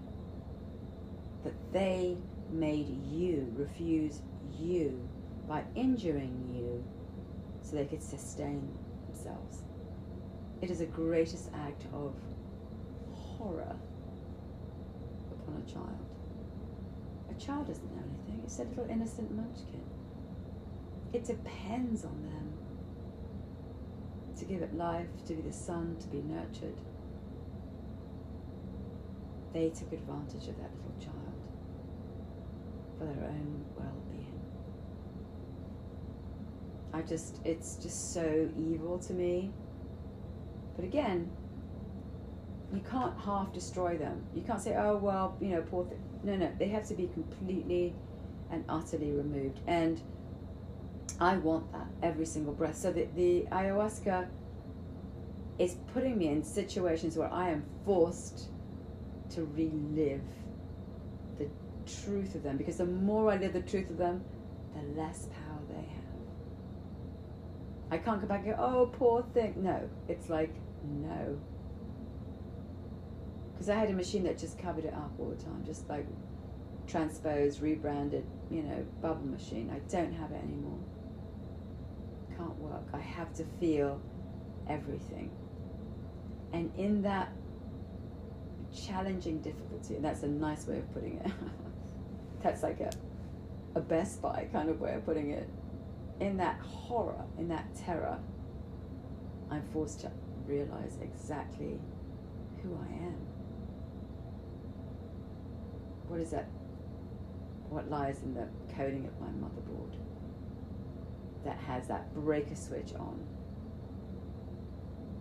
That 1.45 1.55
they 1.73 2.17
made 2.51 2.89
you 3.11 3.53
refuse 3.57 4.23
you 4.59 5.09
by 5.49 5.65
injuring 5.75 6.51
you 6.55 6.85
so 7.63 7.77
they 7.77 7.85
could 7.85 8.03
sustain 8.03 8.69
themselves. 9.07 9.63
It 10.61 10.71
is 10.71 10.79
the 10.79 10.87
greatest 10.87 11.51
act 11.55 11.85
of 11.93 12.15
horror 13.13 13.77
upon 15.43 15.63
a 15.67 15.71
child. 15.71 15.99
A 17.31 17.41
child 17.41 17.67
doesn't 17.67 17.85
know 17.95 18.03
anything, 18.03 18.43
it's 18.45 18.59
a 18.59 18.65
little 18.65 18.87
innocent 18.89 19.35
munchkin. 19.35 19.85
It 21.13 21.25
depends 21.25 22.05
on 22.05 22.23
them 22.23 22.53
to 24.39 24.45
give 24.45 24.63
it 24.63 24.75
life, 24.75 25.07
to 25.27 25.35
be 25.35 25.43
the 25.43 25.53
sun, 25.53 25.97
to 26.01 26.09
be 26.09 26.23
nurtured. 26.23 26.77
They 29.53 29.69
took 29.69 29.93
advantage 29.93 30.49
of 30.49 30.57
that 30.57 30.71
little 30.75 30.99
child 30.99 31.43
for 32.99 33.05
their 33.05 33.29
own 33.29 33.65
well 33.77 33.95
being. 34.11 34.41
I 36.95 37.03
just, 37.03 37.41
it's 37.45 37.77
just 37.77 38.15
so 38.15 38.49
evil 38.57 38.99
to 39.01 39.13
me. 39.13 39.53
But 40.75 40.87
again, 40.87 41.31
you 42.73 42.81
can't 42.91 43.19
half 43.21 43.53
destroy 43.53 43.99
them. 43.99 44.25
You 44.35 44.43
can't 44.43 44.61
say, 44.61 44.75
oh, 44.77 44.97
well, 44.97 45.37
you 45.41 45.49
know, 45.49 45.63
poor 45.63 45.85
thing. 45.85 46.03
No, 46.25 46.37
no, 46.37 46.51
they 46.59 46.69
have 46.69 46.87
to 46.89 46.95
be 46.95 47.09
completely 47.09 47.95
and 48.51 48.65
utterly 48.69 49.11
removed. 49.11 49.61
And 49.67 50.01
I 51.21 51.37
want 51.37 51.71
that 51.73 51.87
every 52.03 52.25
single 52.25 52.55
breath. 52.55 52.77
So 52.77 52.91
the, 52.93 53.09
the 53.15 53.47
ayahuasca 53.53 54.27
is 55.59 55.77
putting 55.93 56.17
me 56.17 56.29
in 56.29 56.43
situations 56.43 57.17
where 57.17 57.33
I 57.33 57.51
am 57.51 57.65
forced 57.85 58.49
to 59.31 59.45
relive 59.55 60.23
the 61.39 61.49
truth 62.05 62.35
of 62.35 62.43
them. 62.43 62.57
Because 62.57 62.79
the 62.79 62.87
more 62.87 63.31
I 63.31 63.37
live 63.37 63.53
the 63.53 63.61
truth 63.61 63.91
of 63.91 63.99
them, 63.99 64.25
the 64.75 65.01
less 65.01 65.27
power 65.27 65.61
they 65.69 65.75
have. 65.75 66.03
I 67.91 67.99
can't 67.99 68.21
go 68.21 68.27
back 68.27 68.47
and 68.47 68.57
go, 68.57 68.63
oh, 68.63 68.87
poor 68.87 69.23
thing. 69.35 69.57
No, 69.59 69.89
it's 70.09 70.31
like, 70.31 70.55
no. 70.83 71.39
Because 73.63 73.77
I 73.77 73.79
had 73.79 73.91
a 73.91 73.95
machine 73.95 74.25
that 74.25 74.39
just 74.39 74.59
covered 74.59 74.85
it 74.85 74.95
up 74.95 75.13
all 75.21 75.29
the 75.29 75.41
time, 75.41 75.63
just 75.65 75.89
like 75.89 76.05
transposed, 76.89 77.63
rebranded, 77.63 78.27
you 78.51 78.65
know, 78.65 78.85
bubble 79.01 79.25
machine. 79.25 79.71
I 79.73 79.79
don't 79.89 80.13
have 80.13 80.33
it 80.33 80.43
anymore 80.43 80.81
can't 82.43 82.59
work. 82.59 82.85
I 82.93 82.99
have 82.99 83.33
to 83.35 83.45
feel 83.61 84.01
everything. 84.69 85.31
And 86.53 86.73
in 86.77 87.03
that 87.03 87.33
challenging 88.75 89.41
difficulty, 89.41 89.97
and 89.97 90.05
that's 90.05 90.23
a 90.23 90.29
nice 90.29 90.67
way 90.67 90.79
of 90.79 90.93
putting 90.93 91.19
it, 91.19 91.31
that's 92.43 92.63
like 92.63 92.81
a, 92.81 92.91
a 93.75 93.81
Best 93.81 94.21
Buy 94.21 94.49
kind 94.53 94.69
of 94.69 94.81
way 94.81 94.95
of 94.95 95.05
putting 95.05 95.31
it. 95.31 95.49
In 96.21 96.37
that 96.37 96.59
horror, 96.61 97.25
in 97.39 97.49
that 97.49 97.75
terror, 97.75 98.19
I'm 99.51 99.63
forced 99.73 100.01
to 100.01 100.11
realize 100.47 100.99
exactly 101.01 101.79
who 102.63 102.77
I 102.77 102.93
am. 103.05 103.32
What 106.13 106.21
is 106.21 106.31
that? 106.33 106.47
What 107.71 107.89
lies 107.89 108.21
in 108.23 108.35
the 108.35 108.47
coding 108.77 109.07
of 109.07 109.19
my 109.19 109.29
motherboard? 109.29 109.97
that 111.45 111.59
has 111.59 111.89
that 111.89 112.13
breaker 112.15 112.55
switch 112.55 112.95
on, 112.99 113.19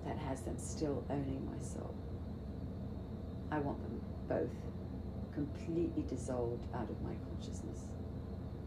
that 0.06 0.18
has 0.18 0.42
them 0.42 0.58
still 0.58 1.04
owning 1.10 1.48
my 1.52 1.64
soul. 1.64 1.94
I 3.52 3.60
want 3.60 3.82
them 3.82 4.02
both 4.28 4.50
completely 5.34 6.04
dissolved 6.04 6.68
out 6.76 6.89
of 6.89 7.02
my 7.02 7.14
consciousness, 7.30 7.86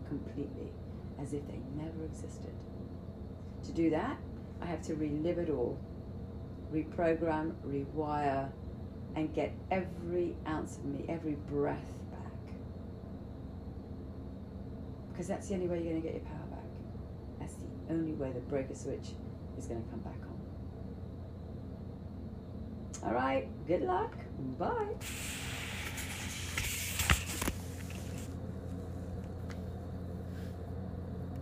completely, 0.08 0.72
as 1.20 1.32
if 1.32 1.46
they 1.46 1.60
never 1.76 2.04
existed. 2.04 2.52
To 3.64 3.72
do 3.72 3.90
that, 3.90 4.18
I 4.60 4.66
have 4.66 4.82
to 4.82 4.94
relive 4.94 5.38
it 5.38 5.50
all, 5.50 5.78
reprogram, 6.72 7.54
rewire, 7.66 8.50
and 9.14 9.32
get 9.32 9.52
every 9.70 10.34
ounce 10.46 10.78
of 10.78 10.86
me, 10.86 11.04
every 11.08 11.36
breath 11.48 12.00
back. 12.10 12.54
Because 15.14 15.28
that's 15.28 15.46
the 15.46 15.54
only 15.54 15.68
way 15.68 15.76
you're 15.76 15.92
going 15.92 16.02
to 16.02 16.08
get 16.08 16.16
your 16.16 16.24
power 16.24 16.46
back. 16.50 16.64
That's 17.38 17.54
the 17.54 17.66
only 17.88 18.14
way 18.14 18.32
the 18.32 18.40
breaker 18.40 18.74
switch 18.74 19.12
is 19.56 19.66
going 19.66 19.80
to 19.80 19.88
come 19.90 20.00
back 20.00 20.18
on. 23.02 23.08
All 23.08 23.14
right, 23.14 23.46
good 23.68 23.82
luck. 23.82 24.16
Bye. 24.58 24.96